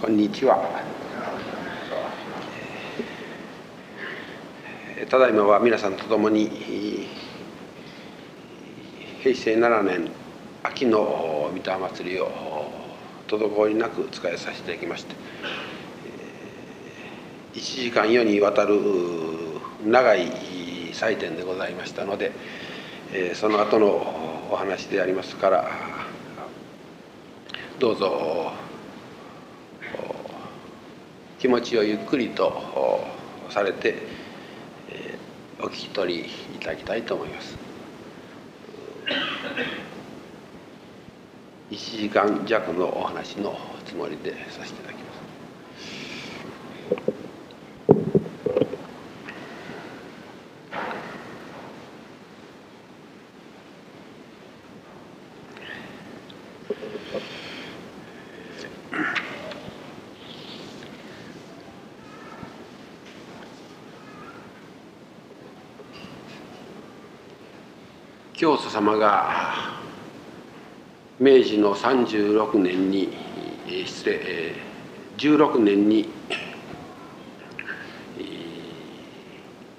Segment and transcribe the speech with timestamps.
[0.00, 0.56] こんにちは。
[5.10, 7.06] ただいまは皆さんと共に
[9.22, 10.10] 平成7年
[10.62, 12.30] 秋の三田祭りを
[13.28, 15.14] 滞りなく使いさせていただきまして
[17.52, 18.80] 1時間余にわたる
[19.84, 20.30] 長い
[20.94, 22.32] 祭典でございましたので
[23.34, 25.70] その後のお話でありますから
[27.78, 28.69] どうぞ
[31.40, 33.02] 気持ちをゆっくりと
[33.48, 33.96] されて
[35.58, 36.20] お聞き取り
[36.54, 37.56] いただきたいと思います。
[41.70, 45.20] 1時間弱のお話のつもりでさせていただきます
[68.34, 69.52] 教祖様が
[71.18, 73.08] 明治の36年に
[73.84, 74.54] 失礼
[75.18, 76.08] 16年に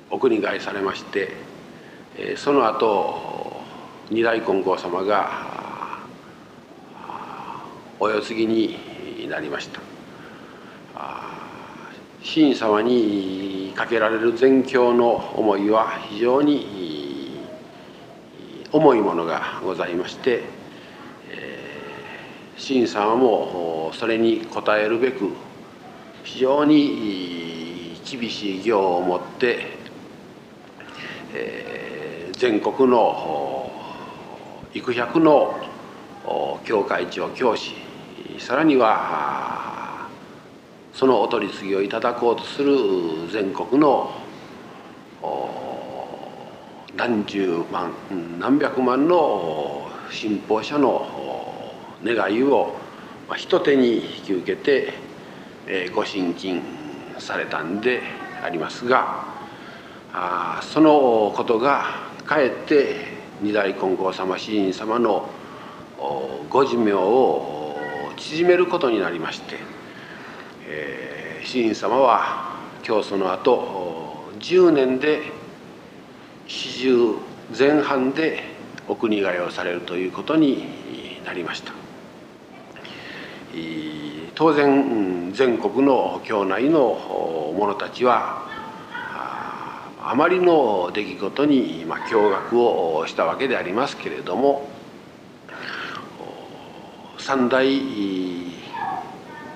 [0.09, 1.29] お国替えされまして
[2.35, 3.61] その後
[4.09, 6.01] 二代金剛様が
[7.97, 9.79] お世継ぎになりました。
[12.23, 16.80] 神様にかけられる全教の思いは非常に
[18.71, 20.43] 重いものがございまして
[22.57, 25.31] 新さんもそれに応えるべく
[26.23, 29.65] 非常に厳しい行を持って、
[31.33, 33.71] えー、全国の
[34.73, 35.59] 幾百の
[36.63, 37.73] 教会長教師
[38.39, 40.07] さらには
[40.93, 42.77] そのお取り次ぎをいただこうとする
[43.31, 44.11] 全国の
[46.97, 47.93] 何十万
[48.39, 51.73] 何百万の信奉者の
[52.03, 52.75] 願いを
[53.37, 54.93] 一手に引き受けて
[55.95, 56.61] ご親近
[57.17, 58.01] されたんで
[58.43, 59.25] ありますが
[60.61, 62.95] そのことがかえって
[63.41, 65.29] 二代金剛様詩人様の
[66.49, 67.77] ご寿命を
[68.17, 69.57] 縮めることになりまして
[71.45, 75.40] 詩人様は今日その後10年で
[76.47, 77.15] 四十
[77.57, 78.43] 前半で
[78.87, 81.73] お国替えをされるということになりました。
[84.35, 88.47] 当然全国の教内の者たちは
[90.03, 94.67] あまりの出来事に驚愕をしたわけでありますけれども
[97.19, 97.67] 三大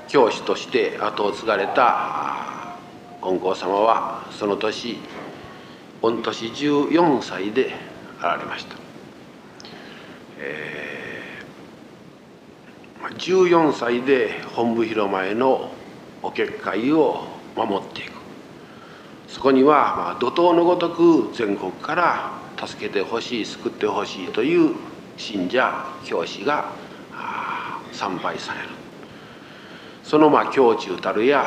[0.07, 2.77] 教師として後を継がれた
[3.21, 4.97] 金剛様はその年
[6.05, 7.73] 御年14歳で
[8.21, 8.75] あられました。
[10.37, 10.85] えー
[13.17, 15.71] 14歳で本部広前の
[16.23, 18.11] お結界を守っていく
[19.27, 24.75] そこには、まあ、怒涛のごとく全国から助けてほしい救ってほしいという
[25.17, 26.71] 信者教師が
[27.91, 28.69] 参拝される
[30.03, 31.45] そのまあ胸中たるや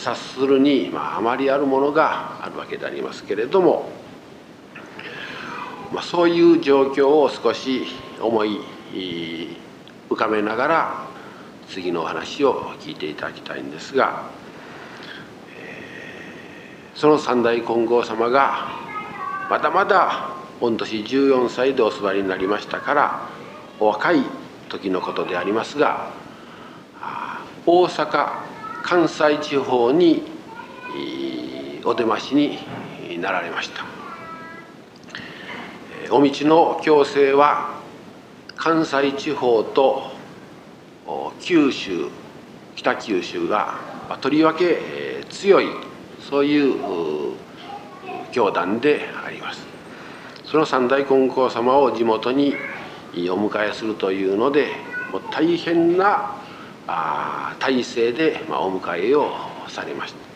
[0.00, 3.90] 察するに、まあ、あまりあるものがあるわけでありますけれども、
[5.92, 7.84] まあ、そういう状況を少し
[8.20, 8.60] 思い
[10.08, 11.06] 浮かべながら
[11.68, 14.30] 次のお話を聞いていただきたいんですが、
[15.56, 18.68] えー、その三代金剛様が
[19.50, 20.30] まだまだ
[20.60, 23.28] 御年14歳でお座りになりましたから
[23.78, 24.22] お若い
[24.68, 26.10] 時のことでありますが
[27.66, 28.49] 大阪
[28.90, 30.24] 関西地方に
[31.84, 32.58] お出ましに
[33.20, 33.84] なられました。
[36.12, 37.80] お道の強制は
[38.56, 40.10] 関西地方と
[41.38, 42.08] 九州
[42.74, 43.78] 北九州が
[44.20, 44.80] とりわけ
[45.30, 45.68] 強い
[46.28, 47.36] そういう
[48.32, 49.64] 教団であります。
[50.46, 52.56] その三大金光様を地元に
[53.14, 54.72] お迎えするというので
[55.12, 56.39] もう大変な
[57.58, 59.30] 体制でお迎えを
[59.68, 60.30] されました。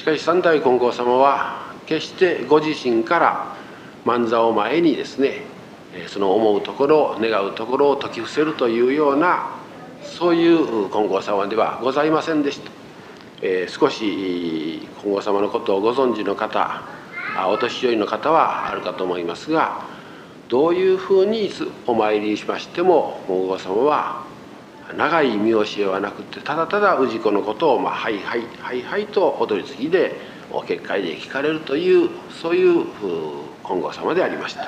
[0.00, 3.56] しかし三大金光様は決してご自身から
[4.04, 5.42] 万座を前にですね
[6.06, 9.50] その思うところ願うところを説き伏せるというような
[10.02, 12.70] そういう金剛様ではございませんでした、
[13.42, 16.82] えー、少し金剛様のことをご存知の方
[17.48, 19.84] お年寄りの方はあるかと思いますが
[20.48, 21.50] どういうふうに
[21.86, 24.29] お参りしましても金剛様は
[24.96, 30.16] 長い見教えはなくてただただ氏子のことを「まあ、はいはいはいはい」と踊り継ぎで
[30.66, 32.10] 結界で聞かれるという
[32.42, 32.86] そういう
[33.64, 34.66] 金剛様でありました。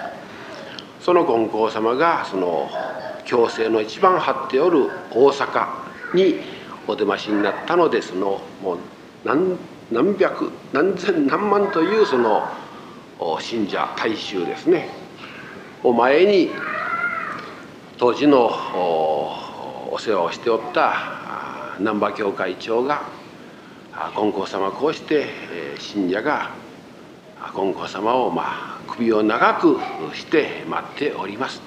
[1.00, 2.70] その金剛様がその
[3.24, 5.66] 強制の一番張っておる大阪
[6.14, 6.40] に
[6.86, 8.78] お出ましになったのでそのもう
[9.24, 9.58] 何
[9.90, 12.48] 何百何千何万というその
[13.40, 14.88] 信者大衆ですね。
[15.82, 16.50] を前に
[17.98, 18.50] 当時の
[19.92, 23.02] お世話をしておった難波教会長が
[24.14, 25.26] 金光様こうして
[25.78, 26.52] 信者が
[27.52, 29.78] 金光様をまあ首を長く
[30.14, 31.60] して待っております。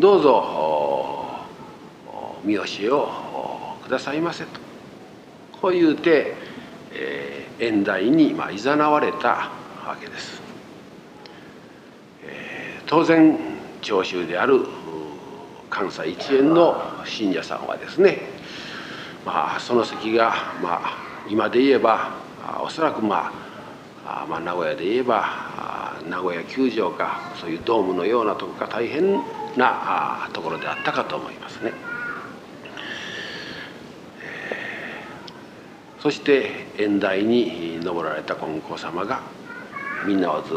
[0.00, 1.46] どうぞ
[2.42, 3.08] 見教えを
[3.84, 4.60] くださいませと。
[5.62, 6.34] こう言うて、
[6.92, 9.52] えー、縁台にまあ誘われた
[9.86, 10.42] わけです、
[12.24, 13.38] えー、当然
[13.82, 14.66] 長州である
[15.70, 18.18] 関西一円の信者さんはですね、
[19.24, 20.98] まあ、その席が、まあ、
[21.30, 22.10] 今で言えば
[22.62, 23.32] おそらく、ま
[24.04, 29.20] あ、まあ名古屋で言えば名古屋球場かそういうドームのようなとこか大変
[29.56, 31.72] なところであったかと思いますね。
[36.00, 39.20] そして縁台に登られた金光様が
[40.06, 40.56] みんなをずっ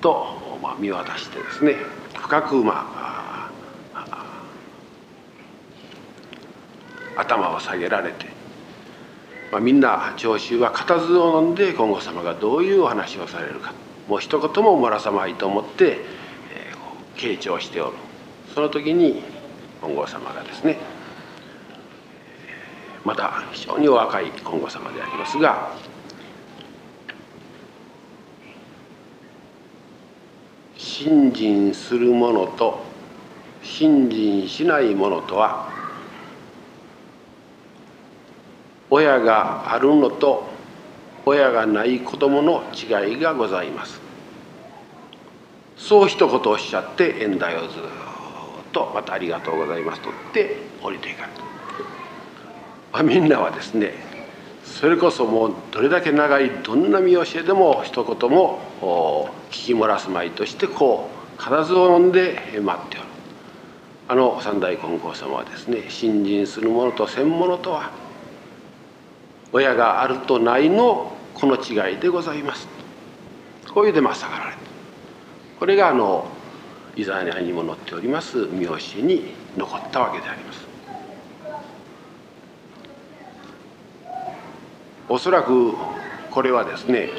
[0.00, 0.26] と
[0.78, 1.76] 見渡してですね
[2.14, 3.05] 深くまあ
[7.16, 8.26] 頭を下げられて、
[9.50, 13.72] まあ、みんな聴衆は固唾を飲んで金剛様がどういうお話をされるか。
[14.08, 15.98] もう一言も漏らさまいと思って、
[16.54, 17.96] えー、傾聴しておる。
[18.54, 19.22] その時に
[19.82, 20.78] 金剛様がですね
[23.04, 25.74] まだ非常にお若い金剛様でありますが
[30.76, 32.82] 信心する者と
[33.62, 35.75] 信心しない者とは
[38.96, 40.44] 親があるのと
[41.26, 44.00] 親がない子供の違いがございます。
[45.76, 47.70] そう一言おっしゃって縁台をずっ
[48.72, 51.42] とまたありがとうございますとって降りていかれた、
[52.90, 53.92] まあ、みんなはですね
[54.64, 63.06] それこそもうどれだけ長いどんな見教えでも一言も聞き漏らすまいとしてこう固唾を飲んで待っておる。
[64.08, 68.05] あの三代金剛様はですね信心する者と専物とは
[69.52, 72.68] 親があるとないのこの違いでございます。
[73.72, 74.58] こういうでまさがられた。
[75.58, 76.26] これがあの
[76.96, 80.66] イザヤにも載っております見教えに残ったわけであります。
[85.08, 85.74] おそらく
[86.30, 87.10] これはですね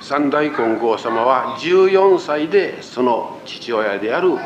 [0.00, 4.36] 三代金剛様は14歳でその父親である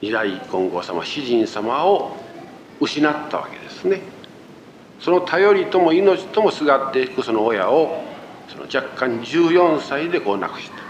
[0.00, 2.16] 二代金剛様詩人様を
[2.80, 4.13] 失ったわけですね。
[5.00, 8.02] その頼りとも命ともすがっていくその親を
[8.48, 10.84] その若干14歳でこう亡くした。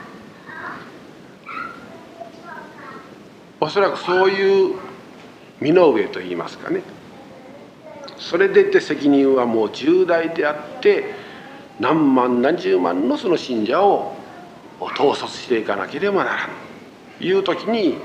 [3.61, 4.77] おそらくそういう
[5.61, 6.83] 身の上といいますかね。
[8.19, 11.15] それでいて責任はもう重大であって
[11.81, 14.15] 何万何十万のその信者を
[14.81, 16.49] 統率していかなければならん。
[17.21, 17.97] いう時に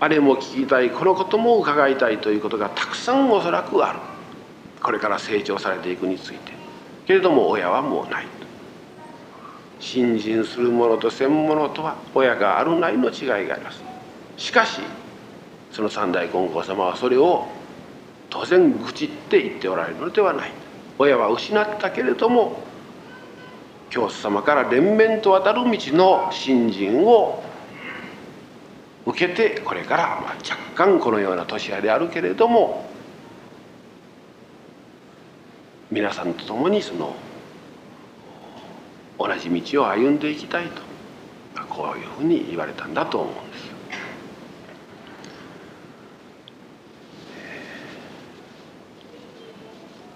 [0.00, 4.13] あれも聞きたいこのことも伺いたいということがたくさんおそらくある。
[4.84, 6.52] これから成長されていくについて
[7.06, 8.44] けれども親はもうないと。
[9.80, 13.82] 信心する者と専物とは親があるないの違いがあります。
[14.36, 14.80] しかし
[15.72, 17.48] その三代金剛様はそれを
[18.30, 20.52] 当然愚痴って言っておられるのではない。
[20.98, 22.62] 親は失ったけれども
[23.90, 27.42] 教祖様から連綿と渡る道の信心を
[29.06, 32.93] 受けてこれからま若干このような年であるけれども
[35.94, 37.14] 皆さんと共にその
[39.16, 40.82] 同じ道を歩んでいきたいと
[41.68, 43.64] こういうふうに言われたんだと思うんです。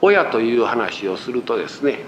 [0.02, 2.00] 親という話をするとですね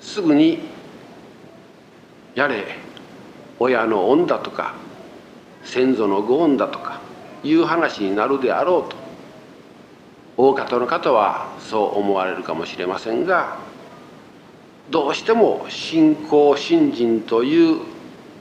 [0.00, 0.60] すぐに
[2.34, 2.64] やれ
[3.58, 4.74] 親の恩だとか
[5.64, 7.02] 先祖のご恩だとか
[7.44, 9.05] いう話になるであろうと
[10.36, 13.58] 大方の方はそう思われるかもしれませんが
[14.90, 17.80] どうしても信仰信心という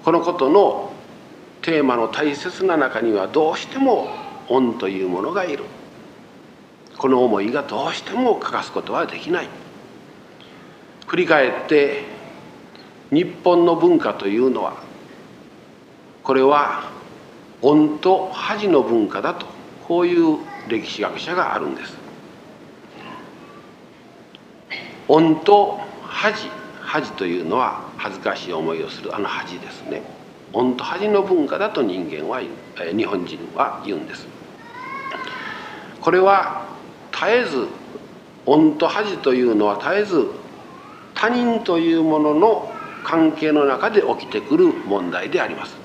[0.04, 0.92] このことの
[1.62, 4.08] テーマの大切な中にはどうしても
[4.48, 5.64] 恩というものがいる。
[6.98, 9.50] この思いがどうしても欠かすことはできない。
[11.08, 12.04] 振り返って
[13.12, 14.76] 日本の文化というのは
[16.24, 16.92] これは
[17.62, 19.46] 恩と恥の文化だと
[19.88, 21.98] こういう歴史学者があるんです。
[25.08, 26.50] 恩と恥
[26.82, 30.02] 恥というのは恥ずかしい思いをするあの恥ですね。
[30.54, 32.42] 恩と恥の文化だと人間は
[32.96, 34.26] 日本人は言うんです。
[36.02, 36.66] これは
[37.12, 37.68] 絶えず
[38.46, 40.28] 恩と恥というのは絶えず
[41.14, 42.72] 他人というものの
[43.04, 45.76] 関係の中で起きてくる問題であります。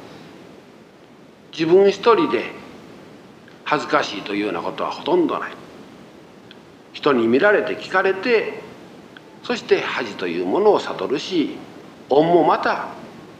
[1.53, 2.60] 自分一人で
[3.71, 5.53] 恥ずかしいというようなことはほとんどない。
[6.93, 8.59] 人に見られて聞かれて
[9.45, 11.57] そして恥というものを悟るし
[12.09, 12.89] 恩もまた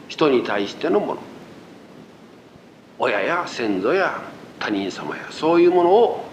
[0.07, 1.21] 人に対してのもの。
[2.97, 4.21] 親や先祖や
[4.57, 6.25] 他人様やそういうものを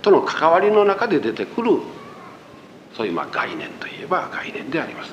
[0.00, 1.80] との関わりの中で出てくる
[2.96, 5.12] そういうまあ概念といえば概念であります。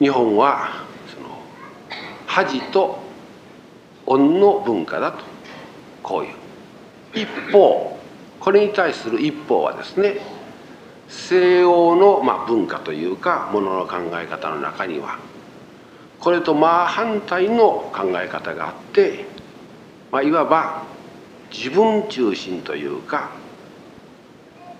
[0.00, 0.84] 日本は
[1.14, 1.38] その
[2.26, 2.98] 恥と
[4.06, 5.35] 恩の文化だと。
[6.06, 7.98] こういう一方
[8.38, 10.20] これに対する一方はですね
[11.08, 15.18] 西欧のまあ文化というかものの考え方の中には
[16.20, 19.24] これとまあ反対の考え方があって、
[20.12, 20.84] まあ、いわば
[21.52, 23.30] 自分中心というか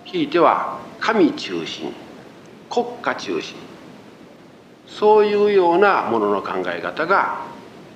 [0.05, 1.93] ひいては神中心
[2.69, 3.55] 国家中心
[4.87, 7.41] そういうようなものの考え方が、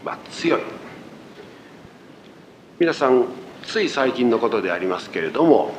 [0.04, 0.81] まあ、強い。
[2.82, 3.28] 皆さん
[3.64, 5.72] つい最近のことでありますけれども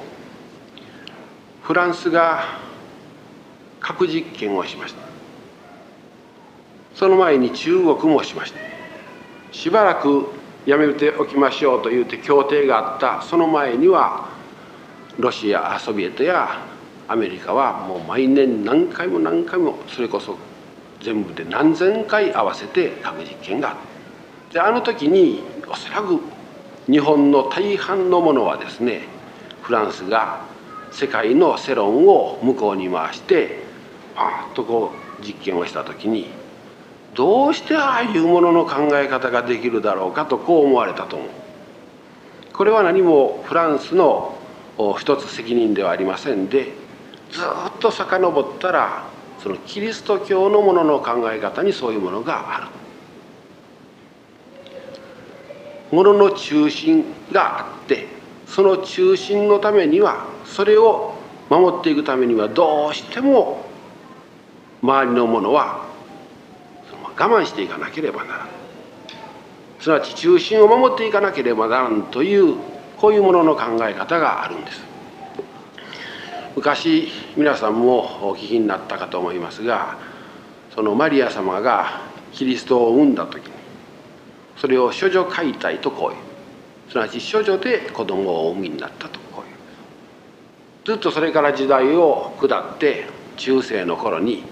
[1.62, 2.44] フランスが
[3.80, 5.02] 核実験をしました。
[6.94, 8.60] その前に中国もしました。
[9.50, 10.28] しばらく
[10.64, 13.20] やめておきましょうと言うて協定があった。
[13.22, 14.28] その前には
[15.18, 16.64] ロシアソビエトや
[17.08, 20.38] アメリカはもう毎年何回も何回もそれこそ
[21.00, 23.78] 全部で何千回合わせて核実験がある
[24.52, 26.20] であの時におそらく
[26.86, 29.02] 日本の大半のものはですね
[29.62, 30.44] フランスが
[30.90, 33.62] 世界の世論を向こうに回して
[34.16, 36.28] あっとこう実験をした時に
[37.14, 41.28] どうしてああいうものの考え方ができるだろうかとこう思われたと思う。
[42.52, 44.36] これは何もフランスの
[44.98, 46.72] 一つ責任ではありませんで
[47.30, 49.04] ずっと遡ったら
[49.42, 52.81] そのキリスト教のものの考え方にそういうものがある。
[55.92, 58.06] ものの中心があって
[58.46, 61.14] その中心のためにはそれを
[61.48, 63.64] 守っていくためにはどうしても
[64.82, 65.86] 周りのものは
[67.16, 68.48] 我慢していかなければならん。
[69.78, 72.56] すなわち中心を守っていかなければならんという
[72.96, 74.80] こういうものの考え方があるんです。
[76.56, 79.96] 昔皆さんもお聞きになったかと思いますが
[80.74, 83.61] そのマリア様がキリストを産んだ時に
[84.62, 86.18] それを処女解体とこういう。
[86.88, 89.56] すなわち処女で子供をお産みになったとこういう。
[90.84, 94.44] ずっとそれから時代を下って中世の頃に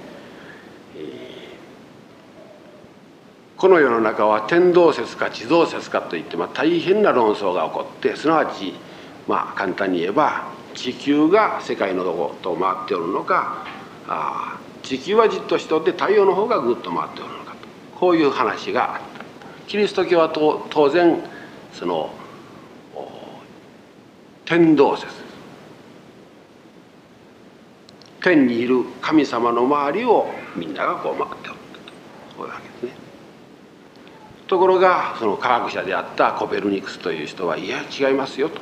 [3.57, 8.75] この世の中は天動説か地動説かといって、まあ、大変な論争が起こってすなわち
[9.29, 13.65] まあ簡単に言えば地球が世界のどこと回っておるのか
[14.09, 17.59] あ地球はじっとしておって太陽の方がぐっと回っておるのかと
[18.01, 19.10] こういう話があった。
[19.71, 21.23] キリスト教は当然
[21.73, 22.11] その
[24.45, 25.13] 天動説
[28.21, 31.59] 天にいる神様の周りをみんながこう回っておる
[32.37, 33.01] こういうわけですね。
[34.49, 38.61] ところがその科学者であったコペルニクスという人はいや違いますよと。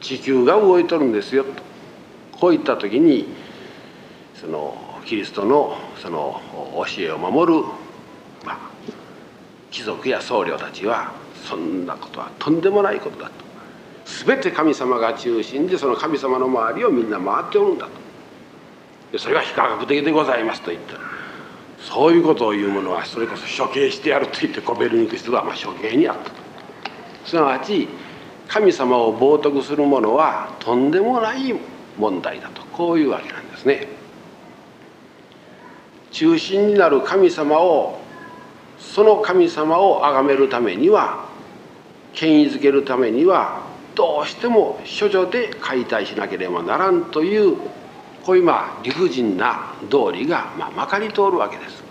[0.00, 1.50] 地球が動いとるんですよと。
[2.36, 3.28] こういった時に
[4.34, 4.76] その
[5.06, 6.40] キリストのその
[6.88, 7.64] 教えを守る、
[9.70, 11.12] 貴族や僧侶たちは
[11.48, 13.32] そんなことはとんでもないことだと。
[14.26, 17.86] 全て神様が中心でその神様の周りをみんな回っておるんだ
[19.12, 19.18] と。
[19.18, 20.94] それが非科学的でございますと言った。
[21.82, 26.36] そういうことを言うものはそれこそ処刑してやると言ってコベルニクスはまあ処刑にあったと。
[27.24, 27.88] すなわち
[28.48, 31.54] 神様を冒涜する者はとんでもない
[31.96, 32.62] 問題だと。
[32.66, 33.86] こういうわけなんですね。
[36.10, 37.99] 中心になる神様を
[38.94, 41.28] その神様を崇めるためには
[42.12, 43.62] 権威づけるためには
[43.94, 47.56] どうしても処女で解体しなければならんという
[48.24, 51.82] こういうまあ理不尽な道理がまあまかり通るわけです。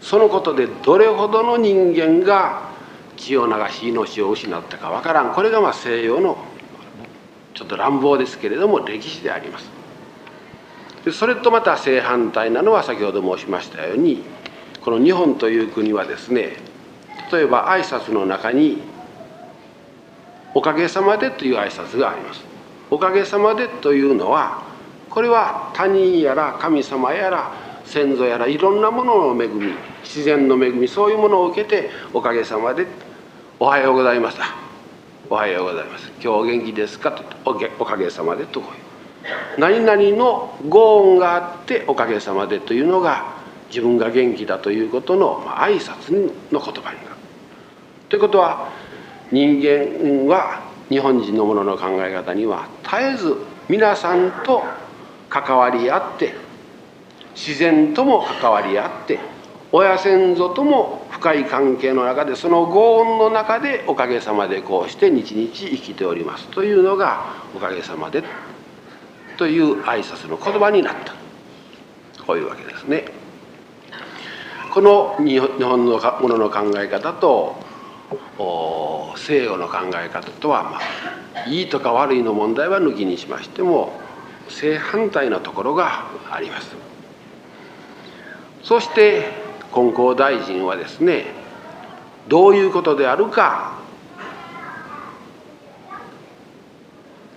[0.00, 2.70] そのことでどれほどの人間が
[3.16, 6.38] 血を流し命を失ったかわからんこれがまあ西洋の
[7.52, 9.68] ちょっと乱暴ですけれども歴史であります。
[11.04, 14.22] でそれとまた正反対なのは先ほど申しましたように
[14.84, 16.56] この日本という国はですね
[17.32, 18.82] 例えば挨拶の中に
[20.54, 22.44] 「おかげさまで」という挨拶があります。
[22.90, 24.62] おかげさまでというのは
[25.10, 27.52] これは他人やら神様やら
[27.84, 29.72] 先祖やらいろんなものの恵み
[30.02, 32.86] 自然の恵みそういうものを受けておかげさまで
[33.60, 34.38] おはようございます
[35.28, 36.10] おはようございます。
[36.20, 37.12] 今日お元気ですか？
[37.12, 39.60] とおかげさまでとこういう。
[39.60, 43.38] 何々のご恩があっておかげさまでというのが
[43.70, 46.12] 自分が元気だということの、ま、挨拶
[46.52, 46.96] の言葉になる。
[48.10, 48.68] ということは
[49.30, 53.36] 人間は日本人のものの考え方には絶えず
[53.68, 54.64] 皆さんと
[55.28, 56.34] 関わり合って
[57.36, 59.20] 自然とも関わり合って
[59.70, 68.24] 親先祖とも深い関係の中でそのご恩の中でおかげさまでこうして日々生きておりますというのがおかげさまで
[69.36, 71.14] という挨拶の言葉になった
[72.26, 73.19] こういうわけですね。
[74.72, 77.56] この日本のものの考え方と
[79.16, 80.78] 西洋の考え方とは、ま
[81.42, 84.00] あ、いいとか悪いの問題は抜きにしましても
[84.48, 86.74] 正反対なところがあります。
[88.62, 89.24] そして
[89.72, 91.26] 金光大臣はですね
[92.28, 93.78] どういうことであるか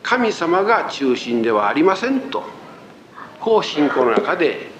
[0.04, 2.44] 神様が中心ではありませんと
[3.40, 4.73] こう信仰の中で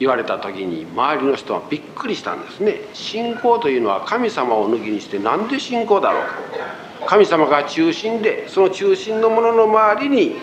[0.00, 2.80] 言われた時に周りの人はびっくりしたんですね。
[2.94, 6.22] 信仰というのは神様を抜きにして何で信仰だろう。
[6.22, 10.36] か神様が中心でその中心のものの周りに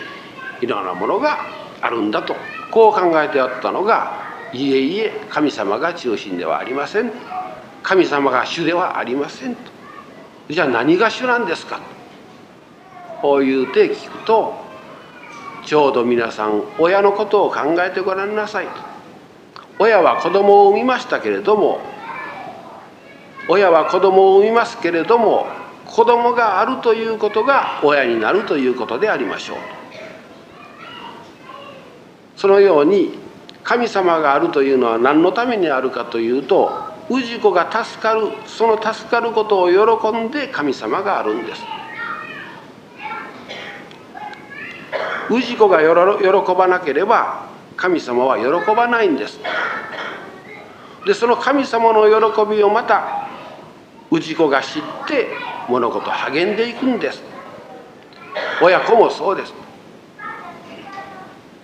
[0.62, 1.40] いろんなものが
[1.82, 2.36] あるんだと。
[2.72, 7.12] こう考えてあったのがいえいえ神様が中心ではありません。
[7.82, 9.62] 神様が主ではありませんと。
[10.50, 11.80] じゃあ何が主なんですか
[13.22, 14.54] こう言うて聞くと
[15.66, 18.95] ちょうど皆さん親のことを考えてごらんなさいと。
[19.80, 21.80] 親は子供を産みましたけれども
[23.48, 25.48] 親は子供を産みますけれども
[25.86, 29.58] 子供があるということが親になるということでありましょう。
[32.36, 33.18] そのように
[33.64, 36.72] 神様があるというのは何のためにあるかというと
[37.10, 41.62] 氏子が助かるその助かることを喜んで神様があるんです。
[45.30, 49.40] 氏子が喜ばなければ神様は喜ばないんです。
[51.06, 53.28] でその神様の喜びをまた
[54.10, 55.28] 氏子が知って
[55.68, 57.22] 物事励んでいくんです。
[58.62, 59.54] 親子もそうです。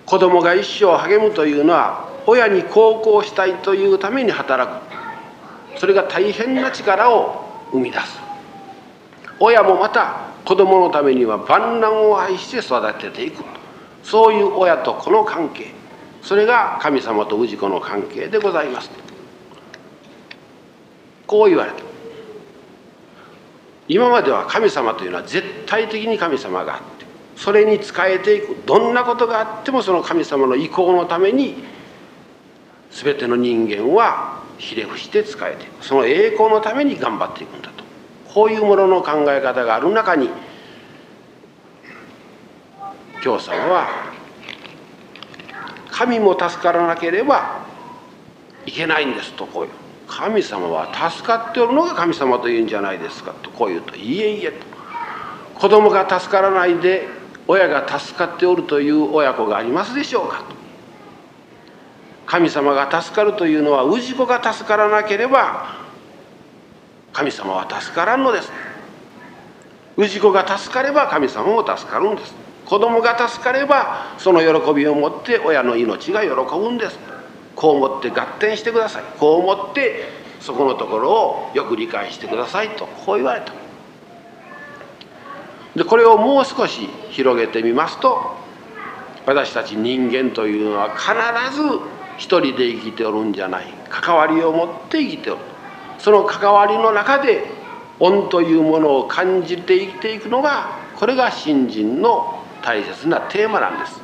[0.06, 5.78] 子供が一生励むというのは親に孝行したいというために働く。
[5.78, 8.18] それが大変な力を生み出す。
[9.40, 13.42] 親もまた子供のためには万難を愛して育てていく。
[14.04, 15.81] そういう親と子の関係。
[16.22, 18.90] それが神様と氏子の関係でございます。
[21.26, 21.82] こう言われた。
[23.88, 27.04] 今までは神様というのは絶対的に神様があって
[27.36, 31.56] それに仕えていくどんなことがあってもその神様の意向のために
[32.90, 35.84] 全ての人間はひれ伏して仕えていく。
[35.84, 37.82] その栄光のために頑張っていくんだと。
[38.32, 40.30] こういうものの考え方がある中に
[43.22, 44.11] 京様は
[45.92, 47.66] 神も助からなければ
[48.66, 49.70] いけないんですとこういう。
[50.08, 54.66] 神様は助かっておるのが神様というんじゃないですかとこう言うといえいえと。
[55.54, 57.06] 子供が助からないで
[57.46, 60.44] 親が助かっておるという親子がありますでしょうかと。
[62.26, 65.76] 神様が助かるというのは氏子が助からなければ
[67.12, 68.50] 神様は助からんのです。
[69.96, 72.41] 氏子が助かれば神様も助かるんです。
[72.66, 76.98] 子供が助かればその喜びを持って親の命が喜ぶんです。
[77.54, 79.02] こう思って合点してください。
[79.18, 80.08] こう思って
[80.40, 83.52] そこのところをよく理解してくださいとこう言われた。
[85.76, 88.36] でこれをもう少し広げてみますと
[89.24, 91.12] 私たち人間というのは必
[91.56, 91.62] ず
[92.18, 93.66] 一人で生きておるんじゃない。
[93.88, 95.40] 関わりを持って生きておる。
[95.98, 97.44] その関わりの中で
[98.00, 104.00] 恩というものを感じて生きていくのがこれが信心の大切なテーマなんです。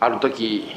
[0.00, 0.74] ある時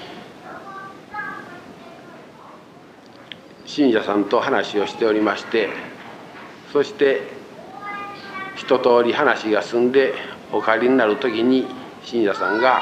[3.65, 5.69] 信者さんと話をしておりまして
[6.71, 7.21] そして
[8.55, 10.13] 一通り話が済んで
[10.51, 11.65] お帰りになる時に
[12.03, 12.81] 信者さんが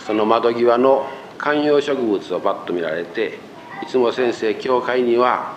[0.00, 1.06] その窓際の
[1.36, 3.38] 観葉植物をパッと見られて
[3.82, 5.56] いつも先生教会には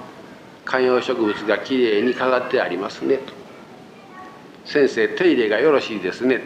[0.66, 3.34] 観葉植物がきれいに飾ってありますねと。
[4.66, 6.38] 先生手入れがよろしいですね。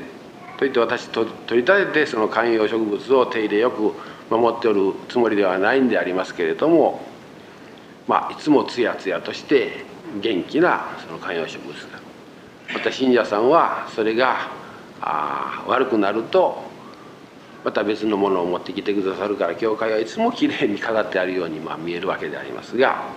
[0.58, 3.94] と言って私取り立ててその観葉植物を手入れよく
[4.34, 7.02] 守っておるつもりではないんでありますけれども
[8.08, 9.84] まあいつもつやつやとして
[10.22, 12.00] 元気なその観葉植物が
[12.74, 14.50] また信者さんはそれが
[15.02, 16.64] あ悪くなると
[17.64, 23.10] また別のものを持ってきてくださるから教会はいつもきれいに飾ってあるようにまあ見えるわけでありますが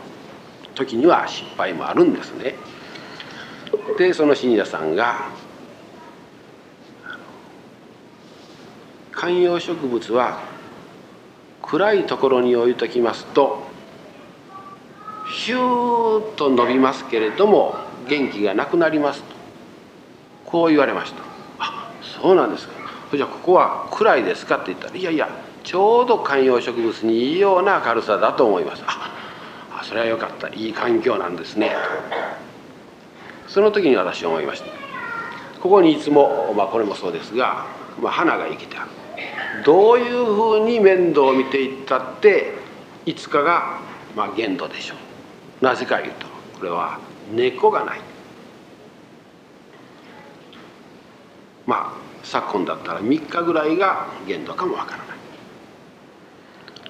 [0.75, 2.55] 時には失敗もあるんですね。
[3.99, 5.29] でその信者さんが
[9.11, 10.41] 観葉植物は
[11.61, 13.67] 暗いところに置いときますと
[15.31, 17.77] ヒューッと伸びますけれども
[18.09, 19.37] 元気がなくなりますと。
[20.47, 21.23] こう言われました。
[21.59, 22.75] あそうなんですか。
[23.12, 25.29] じゃあここは暗いですかって言ったらいやいや
[25.64, 28.83] ちょうど観葉植物にいいような軽さだと思います。
[28.87, 30.49] あそれはよかった。
[30.49, 31.73] いい環境なんですね。
[33.47, 34.67] とその時に私は思いました。
[35.61, 37.67] ここにいつも、まあ、これもそうですが、
[38.01, 38.91] まあ、花が生きてある。
[39.64, 42.55] どういうふうに面倒を見ていったって
[43.07, 43.81] いつかが、
[44.17, 45.08] まあ、限度でしょう。
[45.61, 46.27] なぜかいうと
[46.59, 46.99] これは
[47.33, 48.01] 根っこがない。
[51.66, 55.07] まあ昨今だったら3日ぐらいが限度かもわからない。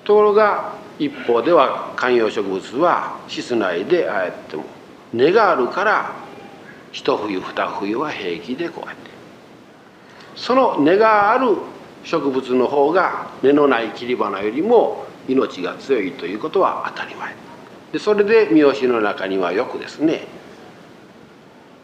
[0.04, 4.64] ところが一方では観葉植物は室内でああやっても
[5.12, 6.12] 根があるから
[6.92, 9.10] 一冬二冬は平気でこうやって。
[10.36, 11.56] その根がある
[12.04, 17.47] 植物の方が根のない切り花よりも命が強いということは当たり前。
[17.92, 20.26] でそれで三好の中にはよくですね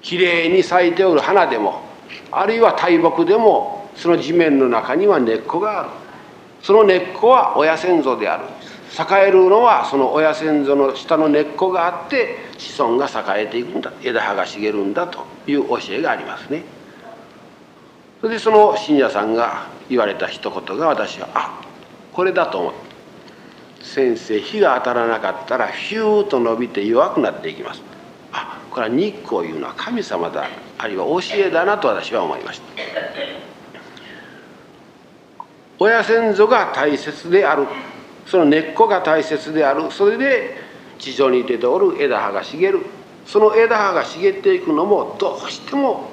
[0.03, 1.83] きれいに咲いておる花でも
[2.31, 5.91] あるいは大木でもその地面の中には根っこがある。
[6.63, 8.45] その根っこは親先祖である。
[8.97, 13.93] 栄えるのはその親先祖の下の根っこがあって子孫が栄えていくんだ。
[14.03, 16.65] 枝葉が茂るんだという教えがありますね。
[18.21, 21.61] それでその信者さんが言われた一言が私はあ
[22.13, 22.84] これだと思って
[23.85, 27.83] 先生火が当たらなかったらヒューッと伸びて弱くなっていきます。
[28.33, 30.49] あこれは日光いうのは神様だ。
[30.79, 32.65] あるいは教えだなと私は思いました。
[35.79, 37.67] 親先祖が大切である。
[38.27, 39.91] その根っこが大切である。
[39.91, 40.57] それで
[40.99, 42.81] 地上に出ておる枝葉が茂る。
[43.27, 46.11] その枝葉が茂っていくのもどうしても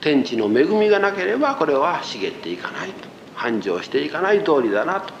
[0.00, 3.08] 天地の恵みがなければこれは茂っていかないと。
[3.34, 5.19] 繁盛していかない通りだなと。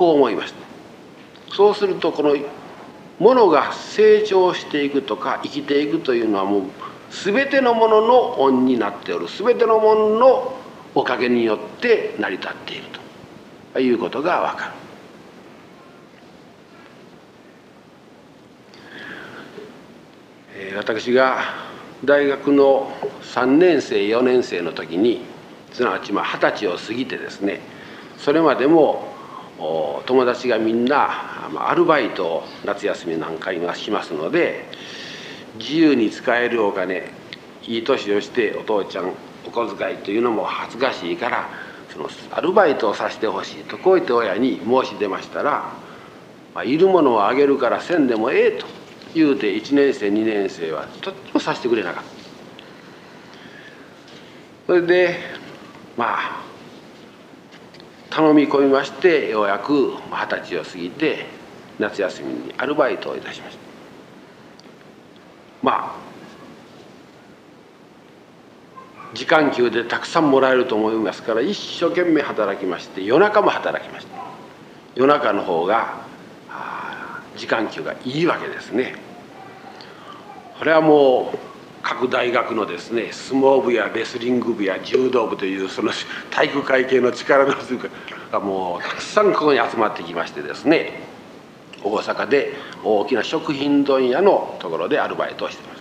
[0.00, 1.54] こう思いました。
[1.54, 2.34] そうするとこの
[3.18, 6.62] ものが成長していくとか生きていくというのはもう
[7.10, 9.26] 全てのものの恩になっておる。
[9.28, 10.56] 全てのものの
[10.94, 12.84] おかげによって成り立っている
[13.74, 13.80] と。
[13.80, 14.72] いうことがわか
[20.68, 20.76] る。
[20.78, 21.42] 私が
[22.06, 22.90] 大学の
[23.34, 25.20] 3年生4年生の時に
[25.72, 27.60] すなわち二十歳を過ぎてですね
[28.16, 29.09] それまでも
[29.60, 34.64] 友達がみんなアルバイトを夏休みなんか今しますので
[35.58, 37.12] 自由に使えるお金
[37.66, 39.12] いい年をしてお父ちゃん
[39.46, 41.50] お小遣いというのも恥ずかしいから
[41.90, 45.72] そのアルバイトをさせてほしいとこう言って親に申し出ましたら、
[46.54, 48.66] まあ、いるものをあげるからせんでもええと
[49.14, 52.10] 言うて1年生2年生はとってもさせてくれなかった。
[54.68, 55.18] それで
[55.96, 56.49] まあ
[58.10, 61.26] 頼み込みましてようやく二十歳を過ぎて
[61.78, 63.60] 夏休みにアルバイトをいたしました。
[65.62, 66.10] まあ
[69.14, 74.20] 時間給でたくさんもらえると思いますから一生懸命働きまして夜中も働きました。
[74.94, 76.00] 夜中の方が
[77.36, 78.94] 時間給がいいわけですね。
[80.58, 81.49] これはもう
[81.82, 85.92] 各大学のですね相撲部やレスリング部や柔道部というその
[86.30, 87.78] 体育会系の力の数
[88.30, 91.10] がもうたくさんここに集まってきましてですね
[91.82, 92.52] 大阪で
[92.84, 95.80] 大きな食品問屋のところでアルバイトをしてます。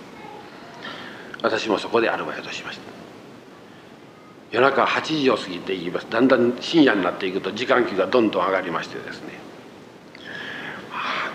[1.42, 2.84] 私もそこでアルバイトしました。
[4.52, 6.08] 夜中8時を過ぎていきます。
[6.10, 9.40] だんだん深夜になっていくと時間給がどんどん上がりましてですね。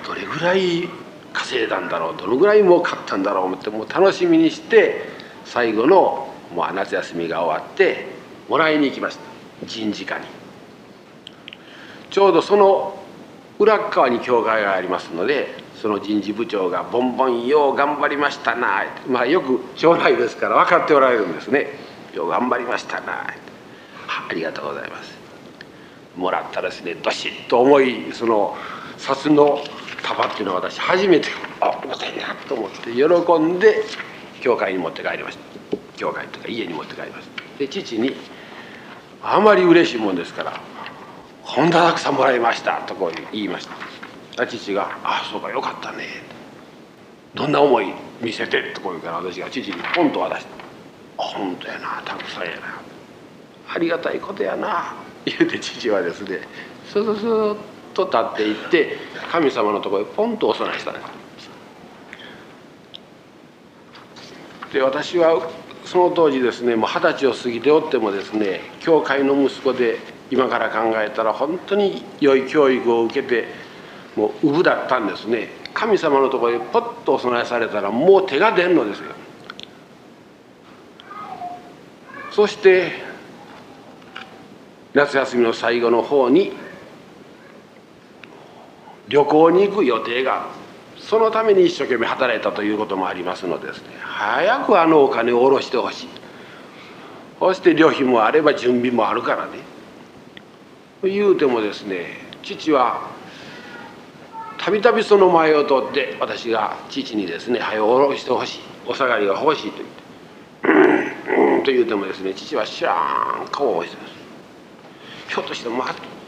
[0.07, 0.89] どれぐらい
[1.35, 5.03] 稼いだんだろうどのぐらい儲かったんだろうってもう楽しみにして
[5.45, 8.07] 最後のもう夏休みが終わって
[8.49, 9.23] もらいに行きました。
[9.67, 10.27] 人事課に。
[12.11, 12.97] ちょうどその
[13.59, 15.49] 裏側に教会がありますので
[15.81, 21.79] その人事部長が「ボンボンよう頑張りましたな」まあよく将来ですから分かっておられるんですね
[22.15, 23.27] 「よう頑張りましたな」
[24.29, 25.15] ありがとうございます。
[26.17, 28.57] もらったらですねどしっと重いその
[28.97, 29.63] 札の
[30.05, 31.29] 束っていうのは私初めて
[31.61, 33.83] あ重たいなと思って喜んで
[34.41, 38.15] 教会に持って帰りました教会というか家に持って帰りましたで父に
[39.23, 40.61] あまり嬉しいもんですから
[41.43, 44.47] 「本田たくさんもらいました」とこう言いました。
[44.47, 46.09] 父が「あそうかよかったね」
[47.35, 50.51] どんな思い見せて」とこう言うから私が父にポンと渡して
[51.17, 52.83] 「本当やなたくさんやな。
[53.73, 56.41] ありがたいことやな」言うて父はですね
[56.91, 57.57] スースーッ
[57.95, 58.99] と立っていって
[59.31, 61.25] 神様のところへポンとお供えしたんです
[64.75, 65.49] で私は
[65.85, 69.99] その当時ですねもう二十歳を過ぎておってもですね教会の息子で
[70.31, 73.47] 今から考えたら本当に良い教育を受けて
[74.17, 75.49] もう産だったんですね。
[75.75, 79.07] 神様のところへポッとお供えされたらもう手が出んのですよ。
[82.31, 82.93] そして
[84.93, 86.53] 夏休みの最後の方に
[89.09, 90.47] 旅行に行く予定が
[90.99, 93.89] そのために一生懸命働いたということもありますのですね。
[94.01, 96.09] 早くあのお金を下ろしてほしい。
[97.39, 99.59] そして旅費もあれば準備もあるからね。
[101.03, 102.07] 言うてもですね
[102.43, 103.11] 父は
[104.57, 108.61] たびたびその前を通って私が父にですね「早く下ろしてほしい。
[108.87, 114.15] お下がりが欲しい」と言って「うんうん」と言うてもですね父は知らん顔をしてます。
[115.29, 115.69] ひょっとして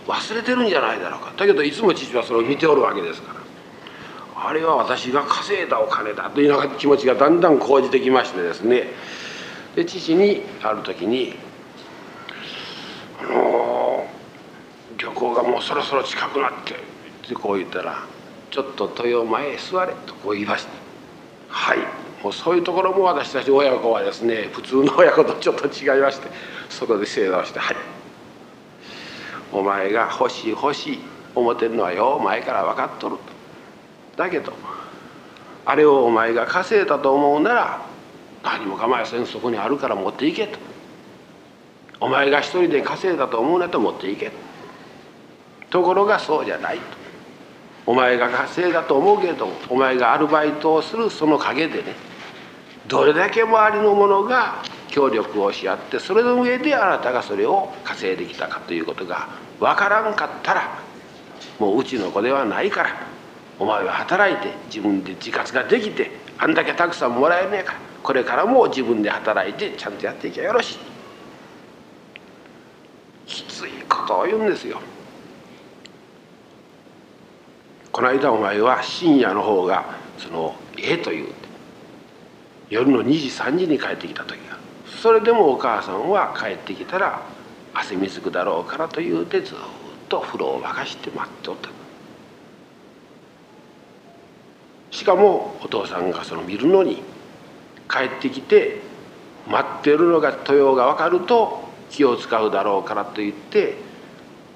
[0.06, 1.32] 忘れてるんじゃないだろうか。
[1.36, 3.36] だけどいつも父はそれを見ておるわけですから。
[4.38, 8.90] あれは私が稼いだお金だというような気持ちがだんだん講じてきましてですね。
[9.74, 11.34] で父にある時に
[13.20, 14.06] 「あの
[14.98, 16.74] 旅行がもうそろそろ近くなって」
[17.24, 18.04] ってこう言ったら
[18.50, 20.70] 「ちょっと豊前へ座れ」とこう言いました。
[21.48, 21.78] はい。
[22.22, 26.28] もうそういうところも私たち親子はですね普通の親子とちょっと違いまして
[26.68, 27.95] そこで正座をして「はい。
[29.52, 30.98] お前が欲しい欲しい
[31.34, 33.16] 思ってるのはよ前から分かっとる」
[34.16, 34.22] と。
[34.22, 34.52] だけど
[35.64, 37.80] あれをお前が稼いだと思うなら
[38.42, 40.58] 何も構いせんそこにあるから持っていけと。
[41.98, 44.30] お前が一人で稼いだと思うなと持っていけ
[45.70, 46.82] ところがそうじゃないと。
[47.86, 51.94] お前が稼いだと思うけどお前がアルバイトをするその陰でね
[52.88, 54.62] どれだけ周りの者が
[54.96, 59.28] 協力をし合ってそれの上であなたがそれを稼いできたかということが
[59.60, 60.80] 分からんかったら
[61.58, 62.96] もううちの子ではないから
[63.58, 70.78] お前は働いて自分で自活ができてあんだけたくさんもらえねえからこれからも自分で働いてちゃんとやっていけばよろしい。
[73.26, 74.80] きついことを言うんですよ。
[77.92, 79.84] この間お前は深夜の方が
[80.16, 81.26] そのええと言う
[82.70, 84.55] 夜の2時3時に帰ってきた時が
[85.02, 87.22] それでもお母さんは帰ってきたら
[87.74, 89.56] 汗水くだろうからと言うてずっ
[90.08, 91.70] と風呂を沸かして待っておった。
[94.90, 97.02] しかもお父さんがその見るのに
[97.90, 98.80] 帰ってきて
[99.46, 103.74] 待ってるのが豊が分かると気を使うだろうからと言って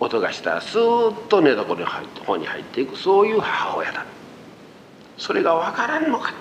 [0.00, 1.86] 音がしたらスーッと寝床の
[2.24, 4.06] 方に入っていくそういう母親だ。
[5.18, 6.32] それが分からんのか。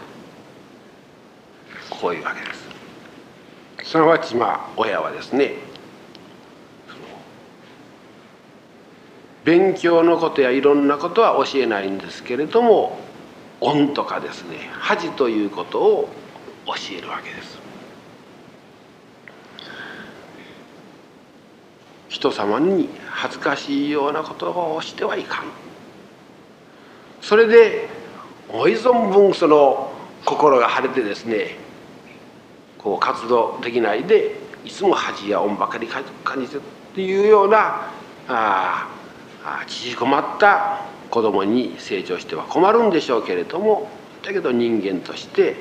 [1.89, 2.68] こういうわけです。
[3.83, 5.53] すなわちまあ親はですね
[9.45, 12.99] 勉強のことやいろんなことは教えないんですけれども
[13.61, 16.09] 恩とかですね恥ということを
[16.67, 17.57] 教えるわけです。
[22.09, 25.45] 人様に恥ずかしいようなことをしてはいかん。
[27.21, 27.87] それで
[28.49, 29.91] 思い存分その
[30.25, 31.55] 心が晴れてですね
[32.79, 36.03] こう活動できないでいつも恥や恩ばかり感
[36.41, 37.91] じてるっていうような
[38.27, 38.89] あ
[39.43, 43.89] あ縮こまった子供に成長しては困るんでしょうけれども
[44.23, 45.55] だけど人間として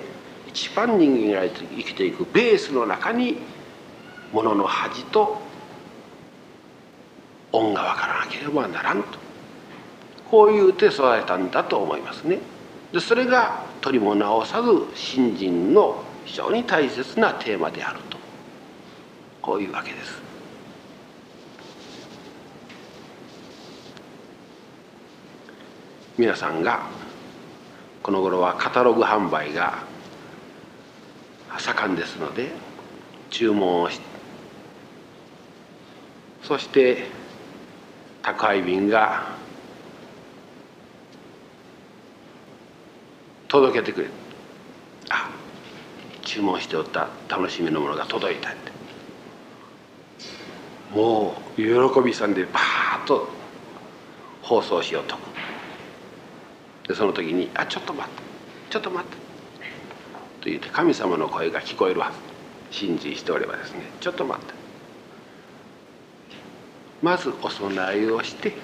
[0.49, 3.39] 一番人間が生きていくベースの中に
[4.33, 5.41] ものの恥と
[7.53, 9.19] 恩が分からなければならんと
[10.31, 12.39] こういうて育てたんだと思いますね。
[12.93, 18.19] でそれが取りも直さず信心の非常に大切なテーマであると
[19.41, 20.21] こういうわけです。
[26.19, 26.83] 皆さんが
[28.03, 29.85] この頃はカタログ販売が
[31.59, 32.51] 盛んですので
[33.31, 34.01] 注文をし
[36.43, 37.05] そして
[38.23, 39.29] 宅配便が
[43.47, 44.13] 届けてくれる
[45.09, 45.31] あ
[46.29, 48.71] 注文しておった楽しみのものが届いたって。
[50.95, 53.29] もう喜びさんでバーッと
[54.43, 55.17] 放送しようと。
[56.87, 58.23] でその時に「あちょっと待って
[58.71, 59.17] ちょっと待って」
[60.41, 62.11] と言って神様の声が聞こえるは
[62.71, 64.53] ず信心しておればですねちょっと待って
[67.03, 68.55] まずお供えをして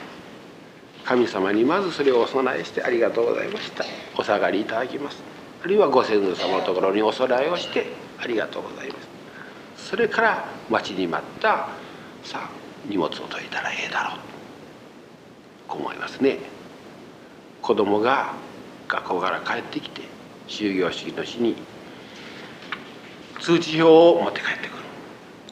[1.05, 3.85] 神様にまずそれをお供えして「ありがとうございました。
[4.16, 5.22] お下がりいただきます」
[5.64, 7.87] あるいはご先祖様のところにお供えをして
[8.20, 9.09] 「ありがとうございます」
[9.88, 11.68] それから待ちに待った
[12.22, 12.50] さあ
[12.87, 14.18] 荷物を解いたらええだろう。
[15.66, 16.38] と思いますね。
[17.62, 18.35] 子供が
[18.88, 20.03] 学校から帰ってきて
[20.48, 21.57] 終業式の日に
[23.40, 24.85] 通知表を持って帰ってくる。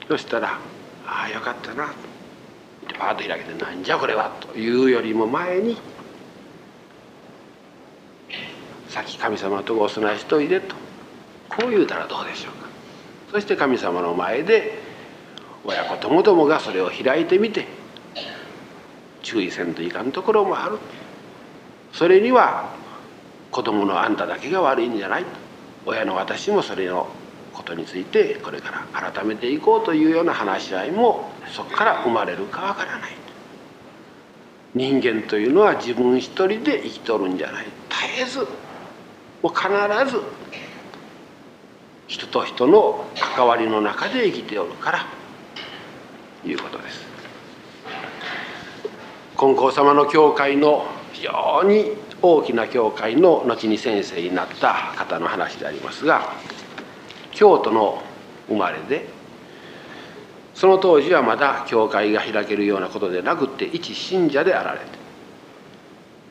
[0.08, 0.58] そしたら
[1.08, 1.88] 「ああよかったな」っ
[2.86, 5.78] てパーッと開けて「なんじゃこれは」というよりも前に
[8.92, 10.76] 「さっき神様とこお供えしといで」と。
[11.48, 12.68] こう言うたらどうでしょうか。
[13.30, 14.78] そして神様の前で
[15.64, 17.66] 親子ともどもがそれを開いてみて
[19.22, 20.78] 注意せんといかんところもある。
[21.92, 22.70] それには
[23.50, 25.24] 子供のあんただけが悪いんじゃない
[25.86, 27.08] 親の私もそれの
[27.54, 33.10] ことについてこれから改めていこうというような話し合いもそこから生まれるかわからない。
[34.74, 37.66] 人間というのは自分一人で生きとるんじゃない。
[37.90, 38.46] 絶えず
[39.42, 39.68] もう必
[40.10, 40.22] ず
[42.06, 43.04] 人と人の
[43.36, 45.06] 関わりの中で生きておるから
[46.44, 47.12] いうことです。
[49.36, 56.32] 金光様の教会の非常に大きな教会の後に先生になった方の話でありますが
[57.32, 58.02] 京都の
[58.46, 59.08] 生まれで
[60.54, 65.01] その当時はまだ教会が開けるようなことでなくって一信者であられて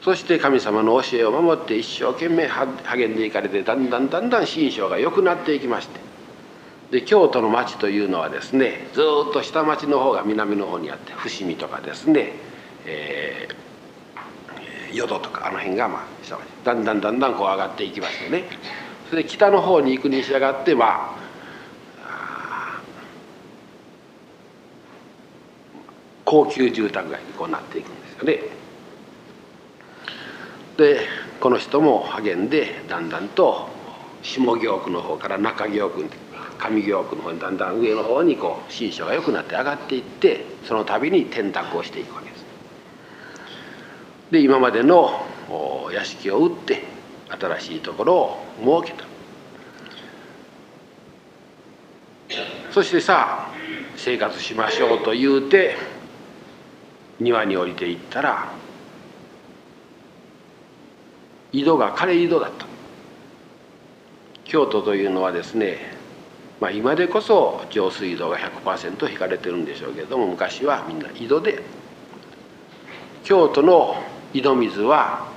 [0.01, 5.99] そして神様の教えを守って一生懸命励んでいかれてだんだんだんだん心象が良くなっていきまして。
[6.91, 12.33] で京都の町というのはですねずっと下町の方が南の方にあって伏見とかですね、
[12.85, 16.41] えー、淀とかあの辺がまあ下町。
[16.65, 18.43] だんだんだんだんこう上がっていきましてね。
[19.09, 21.15] それで北の方に行くに従ってま
[22.03, 22.81] あ
[26.25, 28.60] 高級住宅街にこうなっていくんですよね。
[30.81, 31.07] で
[31.39, 33.69] この人も励んでだんだんと
[34.23, 36.05] 下京区の方から中京区
[36.59, 42.45] 上京区の方にだんだん上の方にこう心象が良くなって上がっていってその度に転託をしていくわけです。
[44.31, 45.25] で今までの
[45.91, 46.83] 屋敷を売って
[47.29, 49.11] 新しいところを設けた
[52.71, 53.53] そしてさあ
[53.97, 55.75] 生活しましょうと言うて
[57.19, 58.51] 庭に降りていったら
[61.53, 62.65] 井戸が枯れ井戸だった
[64.45, 65.77] 京都というのはですね
[66.59, 71.63] まあ今でこそ上水道が100%引かれてるんでしょうけれども昔はみんな井戸で。
[73.23, 73.95] 京都の
[74.33, 75.27] 井戸水は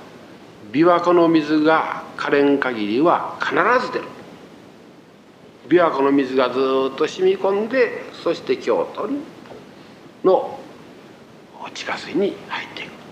[0.71, 3.53] 琵琶湖の水が枯れん限りは必
[3.85, 4.05] ず出る。
[5.67, 6.59] 琵琶湖の水がず
[6.93, 9.09] っと染み込んでそして京都
[10.23, 10.59] の
[11.73, 13.04] 地下水に入っていく。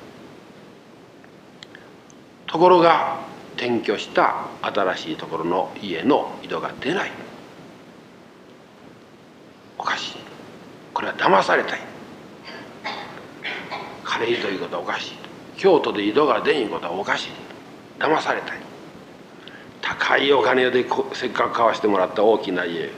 [2.54, 3.20] ところが
[3.56, 7.12] 転居した新しいところの家の井戸が出ない。
[9.76, 10.16] おかしい。
[10.94, 11.80] これは騙されたい。
[14.06, 15.12] 枯れ井ということはおかしい。
[15.58, 17.30] 京都で井戸が出んことはおかしい。
[17.98, 18.60] 騙されたい。
[19.82, 22.92] 高いお金でせっかく買わしてもらった大きな家。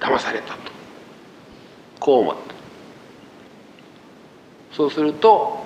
[0.00, 0.72] 騙されたと。
[2.00, 2.54] こう思った。
[4.74, 5.62] そうすると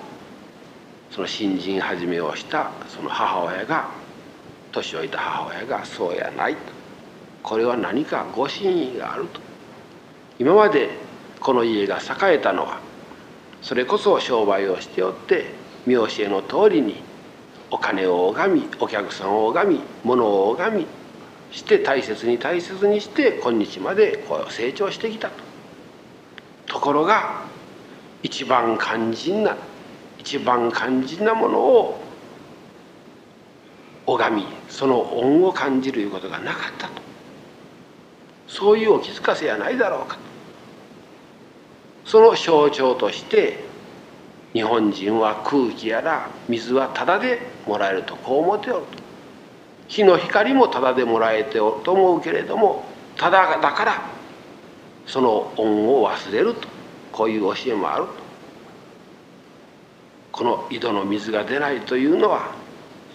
[1.17, 3.89] その新人始めをしたその母親が
[4.71, 6.59] 年老いた母親がそうやないと
[7.41, 9.41] これは何かご真意があると
[10.37, 10.91] 今まで
[11.39, 12.79] この家が栄えたのは
[13.63, 15.45] それこそ商売をしておって
[15.87, 17.01] 見教えの通りに
[17.71, 20.85] お金を拝みお客さんを拝み物を拝み
[21.51, 25.33] して大切に大切にして今日までこう成長してきたと。
[26.67, 27.41] ところが
[28.21, 29.57] 一番肝心な
[30.27, 32.01] 一番肝心なものを
[34.05, 37.01] 拝みその恩を感じるいうことがなかったと。
[38.45, 40.21] そういうお気づかせやないだろうかと。
[42.03, 43.63] その象徴として
[44.51, 48.97] 日本人は空気やら水はタダでもらえるとこう思っておると。
[49.87, 52.83] 日の光もタダでもらえておると思うけれども
[53.15, 54.01] ただだから
[55.05, 56.67] その恩を忘れると。
[57.13, 58.26] こういう教えもあると。
[60.37, 62.51] この井戸の水が出ないというのは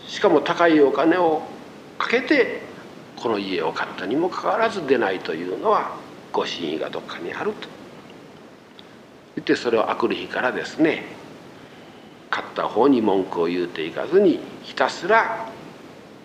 [0.09, 1.43] しかも高いお金を
[1.97, 2.63] かけて
[3.17, 5.97] この家を買ったにもかかわらず出ないというのは
[6.33, 7.69] ご神意がどっかにあると。
[9.37, 11.05] 言ってそれをあくる日からですね
[12.29, 15.49] 勝った方に文句を言うていかずにひたすら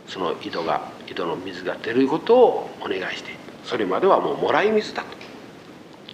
[0.08, 3.32] その井戸が井戸の水が出ることをお願いして
[3.64, 5.10] それまではもうもらい水だと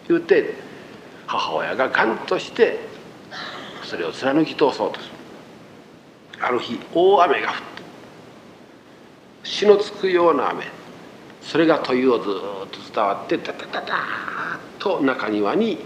[0.10, 0.56] 言うて
[1.26, 2.93] 母親がガンとして
[3.94, 5.14] それを貫き通そうとする。
[6.42, 7.62] ある日大雨が降って
[9.44, 10.66] 死のつくような雨。
[11.44, 13.94] それが問いをずっと伝わってダダダダーッ
[14.80, 15.78] と中庭に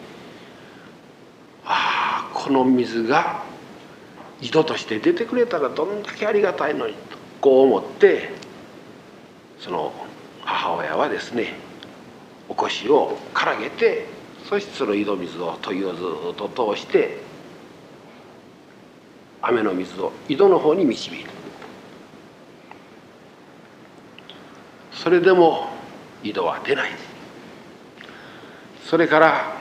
[1.66, 3.44] ああこの水が
[4.40, 8.30] 井戸として出てくれたらどんだけありがたいのにとこう思って
[9.60, 9.92] その
[10.46, 11.56] 母親はですね
[12.48, 14.06] お腰をからげて
[14.48, 17.27] そしてその井戸水を問いをずっと通して
[19.48, 21.32] 雨の水を井戸の方に導いた。
[24.92, 25.68] それでも
[26.24, 26.92] 井戸は出ない。
[28.84, 29.58] それから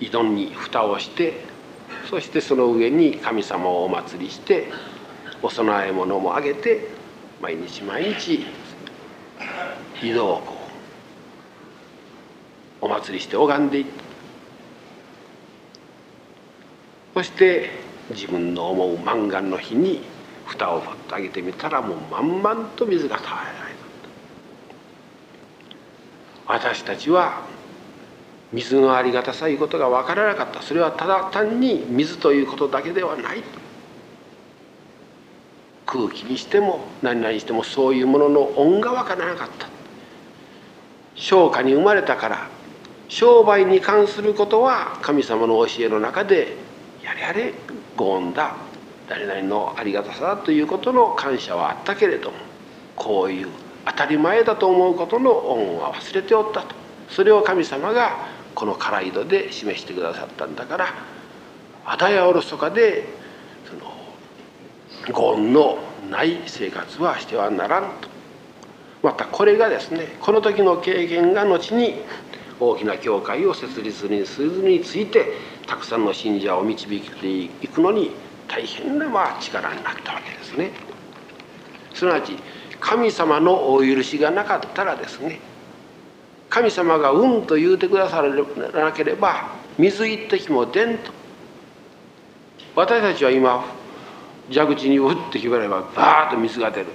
[0.00, 1.44] 井戸に蓋をして
[2.08, 4.68] そしてその上に神様をお祭りして
[5.42, 6.88] お供え物もあげて
[7.40, 8.46] 毎日毎日
[10.02, 10.55] 井戸をこう
[12.80, 13.90] お祭りして拝んでいった。
[17.14, 17.70] そして
[18.10, 20.02] 自分の思う満願の日に
[20.44, 23.74] 蓋をパッと上げてみたらもう満々と水がたえられ
[26.46, 27.42] た私たちは
[28.52, 30.62] 水のありがたさいうことが分からなかった。
[30.62, 33.42] それはただ単に水ということだけではない。
[35.84, 39.68] 空気にしても何々にしてもそういうものの恩が分からなかった。
[41.14, 42.48] 商家に生まれたから
[43.08, 46.56] 商売に関することは神様の教えの中で
[47.02, 47.54] やれやれ
[47.96, 48.56] ご恩だ。
[49.08, 52.36] 誰々のありがたさだということの感謝はあったけれども
[52.96, 53.48] こういう
[53.84, 56.74] 当たり前だと思うことの恩は忘れておったと。
[57.08, 58.26] それを神様が
[58.56, 60.94] この唐井戸で示してくださったんだから
[61.84, 63.04] あだやおろそかで
[63.64, 63.92] その
[65.12, 65.78] ご恩の
[66.10, 68.08] ない生活はしてはならんと。
[69.02, 72.02] またこれがですねこの時の経験が後に
[72.58, 75.32] 大きな教会を設立にするについて
[75.66, 78.12] たくさんの信者を導いていくのに
[78.48, 80.70] 大変なまあ力になったわけですね。
[81.96, 82.36] すなわち
[82.78, 85.40] 神様のお許しがなかったらですね
[86.50, 88.30] 神様が「うん」と言うてくださら
[88.84, 89.48] なければ
[89.78, 91.10] 水一滴も出んと
[92.74, 93.64] 私たちは今
[94.50, 96.86] 蛇口にうって決めればバーッと水が出る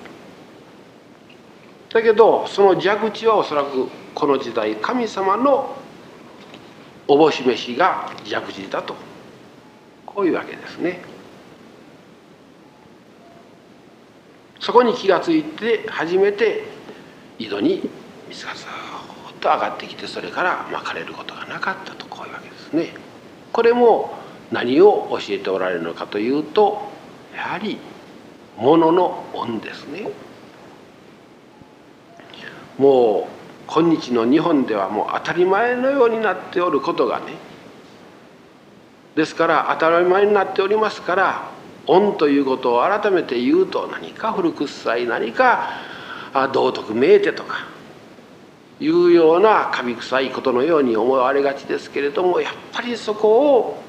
[1.92, 5.76] だけどその蛇口はおそらくこの時代神様の
[7.08, 8.96] おぼし飯が蛇口だと
[10.06, 11.02] こういうわけですね。
[14.60, 16.64] そこに気が付いて初めて
[17.40, 17.90] 井戸に
[18.30, 18.68] 水がずっ
[19.40, 22.94] と上がってきてそれからまかれることがなかったとこういうわけですね。
[23.52, 24.14] これも
[24.52, 26.92] 何を教えておられるのかというと
[27.36, 27.80] やはり
[28.58, 30.10] 物の恩ですね。
[32.78, 33.41] もう
[33.74, 37.52] 今日の日本ではもう当たり前のようになっておることがね
[39.16, 41.52] ですから当たり前になっておりますから
[41.88, 45.70] 恩ということを改めて言うと何か古臭い何か
[46.54, 47.68] 道徳めいてとか
[48.82, 53.84] いうようなカビ臭いことのように思われがちですけれどもやっぱりそこを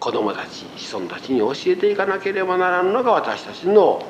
[0.00, 4.04] 子供たち子孫たちに教えていかなければならんのが私たちの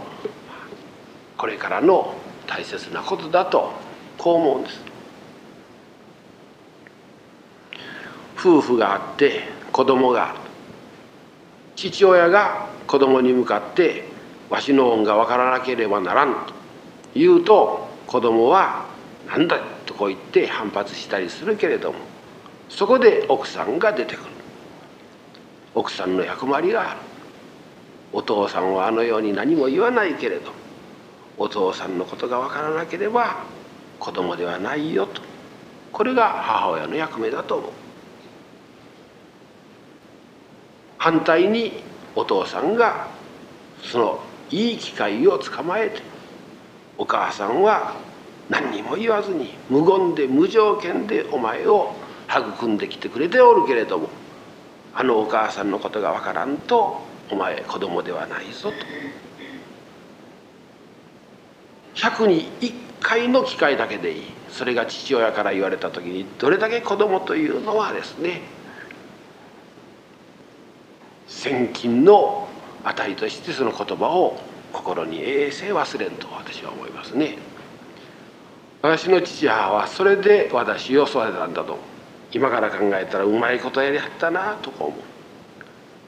[1.36, 2.14] これからの
[2.46, 3.72] 大切なことだと
[4.18, 4.80] こう思うんです。
[8.38, 9.40] 夫婦があって
[9.72, 10.38] 子供がある。
[11.76, 14.04] 父親が子供に向かって
[14.50, 16.54] 「わしの恩が分からなければならん」と。
[17.14, 18.84] 言うと子供は
[19.26, 21.98] 「何だ」とこう言って反発したりするけれども
[22.68, 24.24] そこで奥さんが出てくる。
[25.74, 27.00] 奥さんの役割がある。
[28.12, 30.52] お父さんはあのように何も言わないけれど
[31.38, 33.44] お父さんのことが分からなければ
[33.98, 35.22] 子供ではないよと
[35.92, 37.70] これが母親の役目だと思う
[40.98, 41.82] 反対に
[42.16, 43.08] お父さんが
[43.82, 44.20] その
[44.50, 46.02] いい機会を捕まえて
[46.96, 47.94] お母さんは
[48.48, 51.94] 何にも言わずに無言で無条件でお前を
[52.28, 54.08] 育んできてくれておるけれども
[54.94, 58.76] あのお母さんのことが分からんとお前子供ではないぞと。
[61.94, 68.42] 100に1回の機会だけでいいそれが父親から言われた時にどれだけ子供というのはですね
[71.26, 72.48] 千金の
[72.84, 74.40] 値としてその言葉を
[74.72, 77.38] 心に永世忘れんと私は思いますね。
[78.82, 81.78] 私の父母はそれで私を育てたんだと
[82.32, 85.13] 今から考えたらうまいことやりはったなとか思う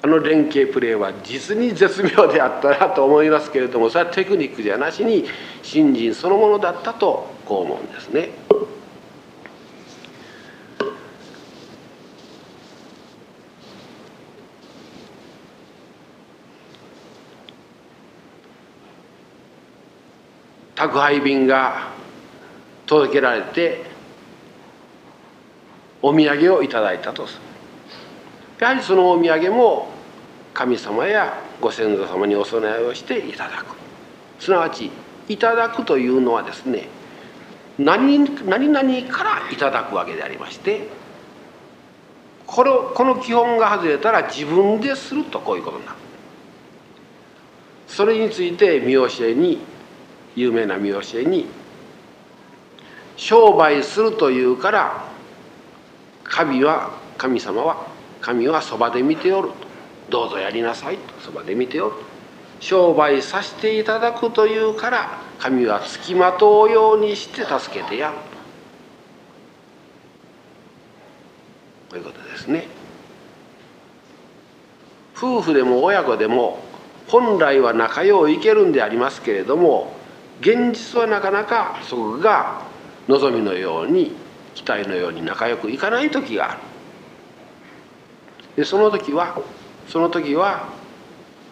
[0.03, 5.25] あの連携プレーは実に絶妙であったなと思いますけれどもそれはテクニックじゃなしに
[5.63, 8.31] 新人そのものだったとこう思うんですね。
[20.77, 21.89] 宅配便が
[22.85, 23.83] 届けられて
[26.03, 27.56] お土産をいただいたとする
[28.67, 29.87] やはりそのお土産も
[30.53, 33.77] 神様やご先祖様にお供えをしていただく。
[34.43, 34.91] すなわち
[35.29, 36.89] いただくというのはですね
[37.79, 40.89] 何何々からいただくわけでありまして
[42.45, 45.99] これこの基本が外れたら自分でするとこういうことになる。
[47.87, 49.61] それについて見教えに
[50.35, 51.47] 有名な見教えに
[53.17, 55.05] 商売するというから
[56.25, 57.96] 神は神様は
[58.27, 59.55] 神はそばで見ておると。
[60.11, 61.21] どうぞやりなさいと。
[61.21, 61.95] そばで見ておる
[62.59, 68.17] 商売させていただくというから神はつきまとうようにして助けてやる
[71.89, 71.97] と。
[71.97, 72.67] いうことですね。
[75.17, 76.59] 夫婦でも親子でも
[77.07, 79.95] 本来は仲良ういけるんでありますけれども
[80.41, 82.63] 現実はなかなかそこが
[83.07, 84.17] 望みのように
[84.57, 86.76] 期待のように仲良くいかない時がある。
[88.57, 89.39] でその時は
[89.89, 90.69] その時は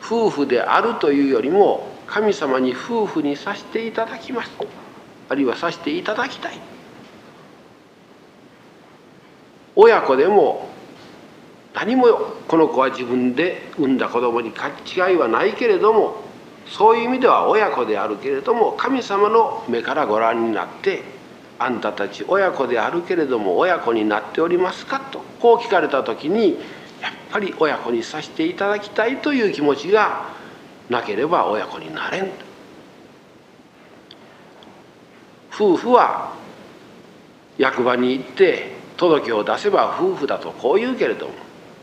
[0.03, 4.51] 夫婦であるというよりも神様に夫婦にさせていただきます。
[5.29, 6.61] あるいはさせていただきたい。
[9.77, 10.69] 親子でも
[11.75, 12.07] 何も
[12.47, 16.23] この子は自分で産んだ子供に違いはないけれども
[16.69, 21.03] そういう意味では親子であるけれども神様の目からご覧になって
[21.59, 26.59] あんたたち親子であるけれども親子になっておりますかとこう聞かれた時に
[27.05, 30.31] やっぱり親子にさせていただきたいという気持ちが
[30.89, 32.31] なければ親子になれん。
[35.53, 36.33] 夫婦は
[37.59, 41.35] 役場に行って届けを出せば夫婦だとこう言うけれども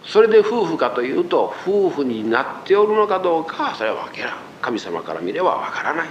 [0.04, 4.38] それで夫婦かというと夫婦になっておるのかどうかはそれは分けらん。
[4.60, 6.10] 神様から見れば分からない。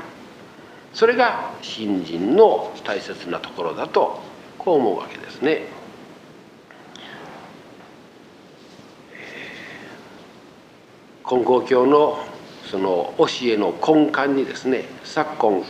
[0.95, 4.23] それが信心の大切なところだと
[4.59, 5.80] こう思うわけですね。
[11.31, 12.19] 金光教の
[12.69, 15.63] その教えの根幹にですね昨今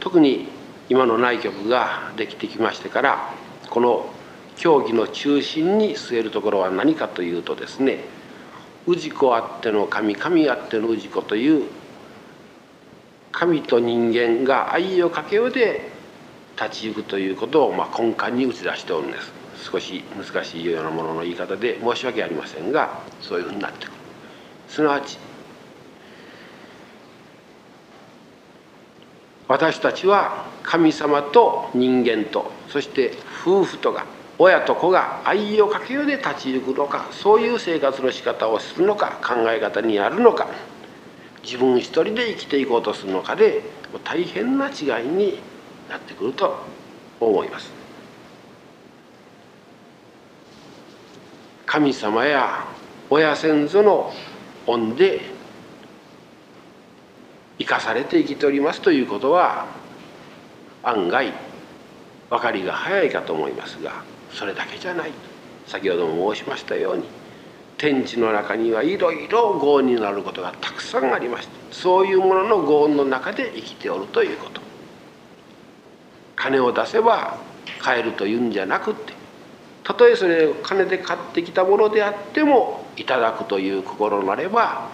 [0.00, 0.48] 特に
[0.88, 3.32] 今の内局ができてきましてから
[3.70, 4.06] この
[4.56, 8.00] 教義の中心に据えるところは何かというとですね
[8.88, 11.68] 氏子あっての神神あっての氏子という
[13.30, 15.88] 神と人間が愛をかけようで
[16.60, 19.32] 立ち行くということをまあ根幹に打ち出しておるんです。
[19.70, 23.95] 少し難しいようなものの言い方で申し訳ありませんがそういうふうになってくる。
[24.68, 25.18] すなわち
[29.48, 33.12] 私たちは神様と人間とそして
[33.42, 34.04] 夫婦とが
[34.38, 40.48] 親と子が愛をかけようで立ち行くのかそういう生活の仕方をするのか考え方にあるのか
[41.42, 43.62] 自分一人で生きていこうとするのかで
[44.04, 45.38] 大変な違いに
[45.88, 46.58] なってくると
[47.20, 47.70] 思います。
[51.64, 52.66] 神様や
[53.08, 54.12] 親先祖の
[54.66, 55.20] 恩で
[57.58, 59.66] 生かされて生きておりますということは
[60.82, 61.32] 案外
[62.30, 65.12] 分かりが早いかと思いますがそれだけじゃない
[65.66, 67.04] 先ほども申しましたように
[67.78, 74.66] 天地の中にはいろいろ業になることがたくさんありましてそういうものの業の中で生きておるということ。
[76.36, 77.38] 金を出せば
[77.80, 79.14] 買えるというんじゃなくて
[79.82, 84.88] たとえそれを金で買ってきたものであってもいただくという心なれば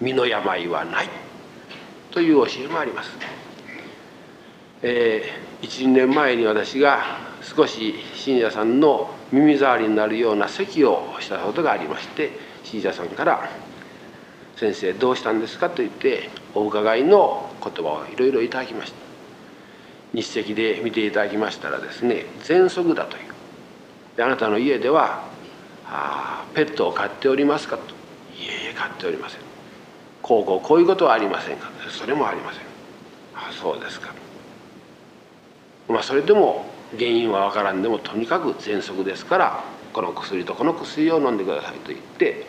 [0.00, 1.08] 身の病はない
[2.10, 3.10] という教えもあります。
[4.82, 12.32] えー、12年前に私が少し信者さんの耳障りになるような咳をしたことがありまして
[12.64, 13.48] 信者さんから
[14.56, 18.96] 「先生どうしたんですか?」と言ってお伺いの言葉をいろいろいただきました
[20.14, 23.22] 日赤で見ていただきましたらですね喘息だという
[24.16, 25.24] であなたの家では
[25.94, 27.76] あペットを飼っておりますか？
[27.76, 27.82] と
[28.34, 29.40] いえいえ飼っておりません
[30.22, 32.62] こうこうこういうことはありませんかそれもありません
[33.34, 34.12] あそうですか
[35.88, 36.64] まあそれでも
[36.96, 42.46] 原因は分からんでもとにかく喘息ですからこの薬とこの薬を飲んでくださいと言って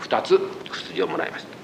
[0.00, 0.38] 2つ
[0.70, 1.54] 薬をもらいました。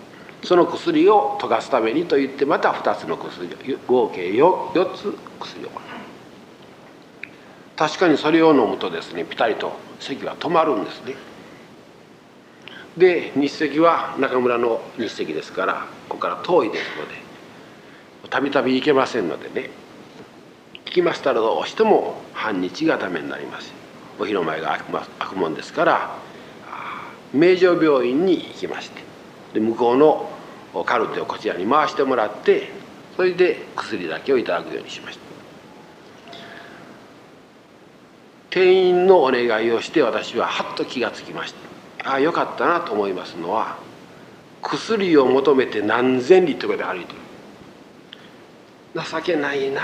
[0.42, 3.54] その薬を溶かすためにといってまた2つの薬
[3.86, 4.40] 合計 4,
[4.72, 5.89] 4つ薬をもらいました。
[7.81, 9.24] 確かにそれを飲むとですね。
[9.24, 11.14] ピタリと咳は止まるんですね。
[12.99, 19.70] で日赤は中村の日赤ですからここから遠いですのでたびたび行けませんのでね。
[20.74, 23.72] 行きましたらどうしても半日がダメになります。
[24.18, 24.78] お披露前が
[25.18, 26.18] 開くもんですから
[27.33, 29.01] 名城病院に行きまして
[29.55, 32.68] で向こうのカルテをこちらに回してもらって
[33.16, 35.30] それで薬だけをいただくようにしました。
[38.51, 41.55] 店員のお願いをして私ははっと気がつきまし
[42.03, 42.11] た。
[42.11, 43.78] ああよかったなと思いますのは
[44.62, 47.18] 薬を求めて何千里とかで歩いてる。
[48.94, 49.82] 情けないな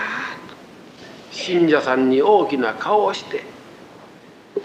[1.30, 3.44] 信者さんに大きな顔をして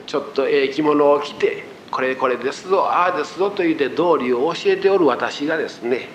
[0.07, 6.07] ちょっとええ着物を着てこれこれですぞああですぞと言って道理を教えておる私がですね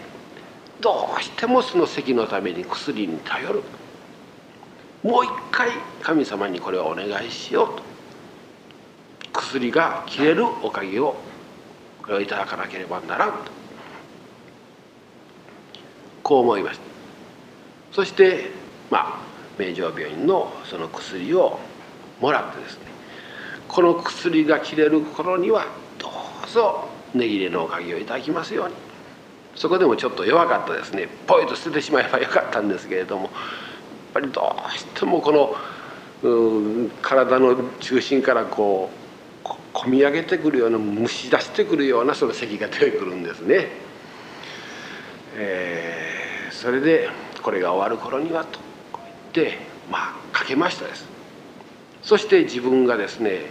[0.81, 3.63] どうしてもその席のために薬に頼る。
[5.07, 5.71] もう一回
[6.03, 9.41] 神様にこれをお願いしようと。
[9.41, 11.15] 薬が切れるおかげを
[12.03, 13.37] これをいただかなければならんと。
[16.25, 16.85] こう思いました。
[17.93, 18.51] そして
[18.91, 19.21] まあ
[19.57, 21.61] 名城病院のその薬を
[22.21, 22.87] もらってですね
[23.69, 25.67] この薬が切れる頃には
[25.99, 26.09] ど
[26.45, 28.75] うぞ値切れのおかげをいただきますように。
[29.55, 31.07] そこでもちょっと弱かったですね。
[31.29, 33.31] ポイと捨ててしまえばよかったんですけれども
[34.17, 35.55] ぱりどうしてもこの
[37.03, 38.91] 体の中心からこ
[39.45, 43.69] う込み上げてくるような蒸し出してくるようなその咳が出てくるんですね。
[45.35, 47.11] えー、それで
[47.43, 48.59] これが終わる頃にはと
[49.35, 49.59] 言って
[49.91, 51.07] まあかけましたです
[52.03, 53.43] そして自分がですね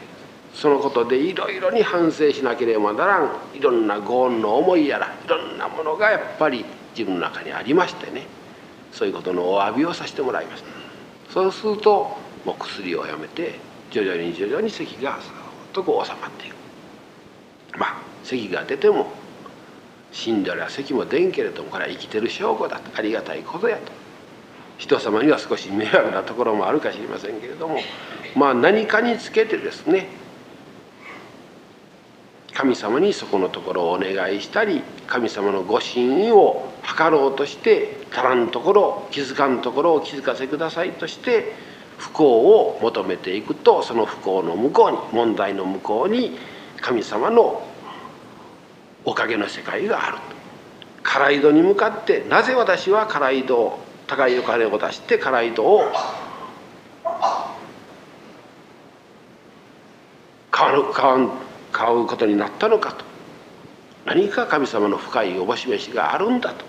[0.56, 6.66] そのことでいろいろに反省しなければならんいろんなご恩の思いやらいろんなものがやっぱり
[6.98, 8.26] 自分の中にありましてね
[8.96, 10.70] そういうことのお詫びをさせてもらいました。
[11.32, 13.60] そうするともう薬をやめて
[13.92, 15.32] 徐々に徐々に咳がそっ
[15.74, 16.56] とこう収まっていく。
[17.78, 19.12] まあ咳が出ても
[20.14, 22.98] 死んだら咳も出んけれどもこれは生きてる証拠だと。
[22.98, 23.92] ありがたいことやと。
[24.78, 27.80] 人様には少し迷惑なところもあるかしれませんけれども
[28.36, 30.08] まあ何かにつけてですね
[32.56, 41.52] 神様にそこのところをお願いしたり神様のご神意を図ろうとして足らんところ気づかんところを気づかせくださいとして
[41.98, 46.38] 不幸を求めていくとその不幸の向こうに問題の向こうに
[46.80, 47.62] 神様の
[49.04, 50.18] おかげの世界がある
[51.04, 55.84] カライドに向かってなぜ私はカライドを高いお金を出してカライドを
[60.52, 61.45] 買わ買わん
[61.76, 63.04] 買うことになったのかと。
[64.06, 66.64] 何か神様の深いおぼし飯があるんだと。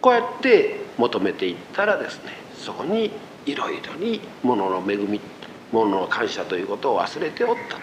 [0.00, 3.10] こうやって求めていったらですねそこに
[3.46, 5.20] いろいろに物の恵み
[5.72, 7.80] 物の感謝ということを忘れておったと。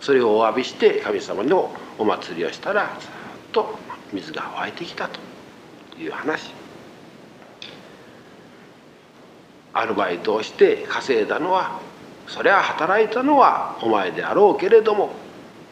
[0.00, 3.10] それをお詫びして神様のお祭りをしたらずっ
[3.50, 3.76] と
[4.12, 5.18] 水が湧いてきたと。
[6.00, 6.52] いう話。
[9.72, 11.80] アルバイトをして稼いだのは
[12.28, 15.10] そりゃ働いたのはお前であろうけれども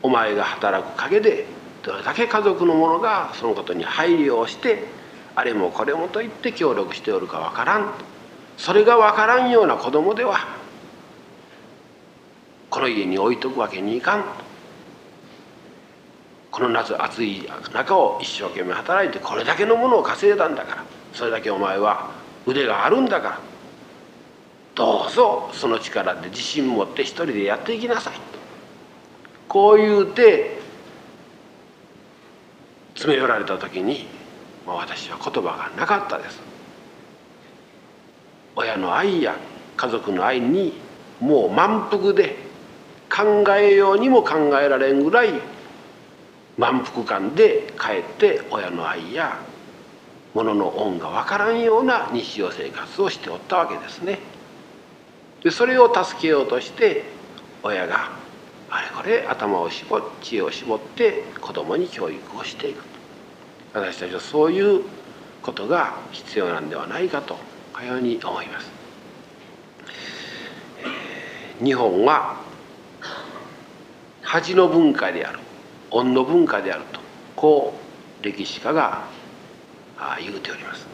[0.03, 1.47] お前が働く陰で
[1.83, 4.85] どれだけ家族の者がそのことに配慮をして
[5.35, 7.93] あれもこれもと言って協力しておるかわからん。
[8.57, 10.39] それがわからんような子供では
[12.71, 14.25] この家に置いとくわけにいかん。
[16.51, 22.11] この夏暑い中を一生懸命働いてこれだけのものを稼いだんだからそれだけお前は
[22.47, 23.41] 腕があるんだから
[24.75, 28.15] どうぞその力で自信持って一人でやっていきなさい。
[29.49, 30.59] こう言うて
[32.95, 34.07] 詰め寄られた時に、
[34.67, 36.41] ま、私は言葉がなかったです
[38.57, 39.37] 親の愛や
[39.77, 40.73] 家族の愛に
[41.21, 42.37] もう満腹で
[43.15, 45.33] 考えようにも考えられんぐらい
[46.59, 49.39] 満腹感で帰って親の愛や
[50.35, 54.19] 物の恩が分からんような日常生活をしておったわけですね。
[55.43, 57.05] でそれを助けようとして
[57.63, 58.11] 親が
[58.77, 62.85] あれこれ頭を絞っ知恵を絞って子供に教育をしていく
[63.73, 64.85] 私たちはそういう
[65.41, 67.39] ことが必要なんではないかと
[67.73, 68.71] かように思います。
[71.63, 72.37] 日本は
[74.23, 75.39] 恥の文化である
[75.91, 77.01] 恩の文化であると
[77.35, 77.73] こ
[78.21, 79.05] う歴史家が
[80.21, 80.87] 言うております。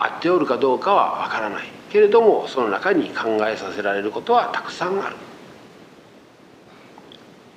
[0.00, 5.16] 合っておるかどうかはわからないけれどもその中に考えさせられることはたくさんある。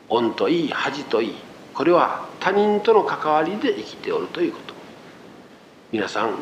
[0.10, 1.36] 恩といい恥といい
[1.74, 4.74] これは他人との関わりで生きておるということ。
[5.92, 6.36] 皆さん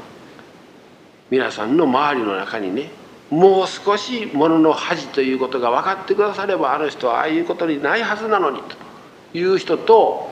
[1.30, 2.90] 皆さんの周りの中にね
[3.30, 10.32] もう少しものの恥ということが分かってくださればあの人はああいうことにないはずなのにという人と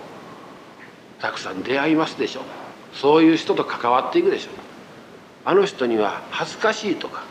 [1.19, 2.43] たくさん出会いますでしょう。
[2.93, 4.53] そういう人と関わっていくでしょう。
[5.45, 7.23] あの人には恥ずかしいとか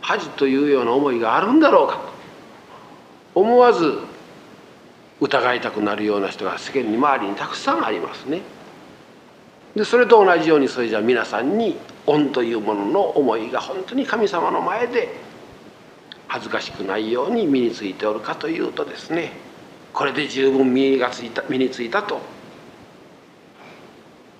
[0.00, 3.40] 恥というような思いがあるんだろうかと。
[3.40, 3.98] 思わず
[5.20, 8.42] 疑いたくなるような人が世間に周りにたくさんありますね。
[9.76, 15.08] でそれと同じようにそれじゃ皆さんに恩というものの思いが本当に神様の前で
[16.28, 19.32] 恥ずかしくないように身についておるかというとですね
[19.92, 22.20] これで十分身がついた身についたと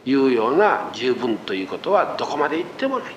[0.04, 3.14] いうような十分ということはどこまで行ってもない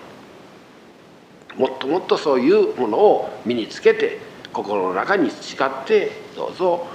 [1.55, 4.19] もっともっとそういうものを身につけて
[4.53, 6.87] 心の中に誓ってどうぞ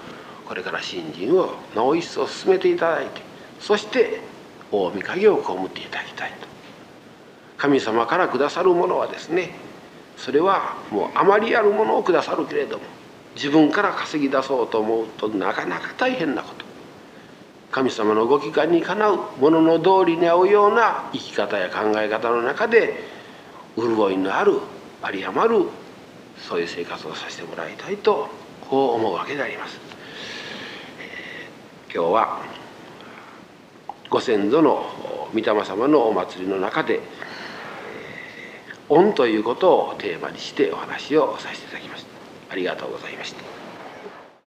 [0.47, 3.21] これから信心をなお一層進めていただいて
[3.61, 4.21] そして
[4.71, 6.47] 大御影を被っていただきたいと
[7.59, 9.51] 神様からくださるものはですね
[10.17, 12.85] それはもうあまりあるものをくださるけれども
[13.35, 16.65] 自分から稼ぎ出そうと思うとなかなか大変なこと
[17.71, 23.03] 神様のご帰還にかなうものの通りに合うような生き方や考え方の中で
[23.77, 24.61] 潤いのある
[25.05, 25.69] 有り余る
[26.49, 28.29] そういう生活をさせてもらいたいと
[28.69, 29.92] こう思うわけであります。
[31.95, 32.41] 今日は
[34.09, 34.87] ご先祖の
[35.35, 37.01] 御霊様のお祭りの中で
[38.89, 42.09] 「恩」ということをテーマにしてお話をさせていただきました。
[42.51, 43.52] ありがとうございました。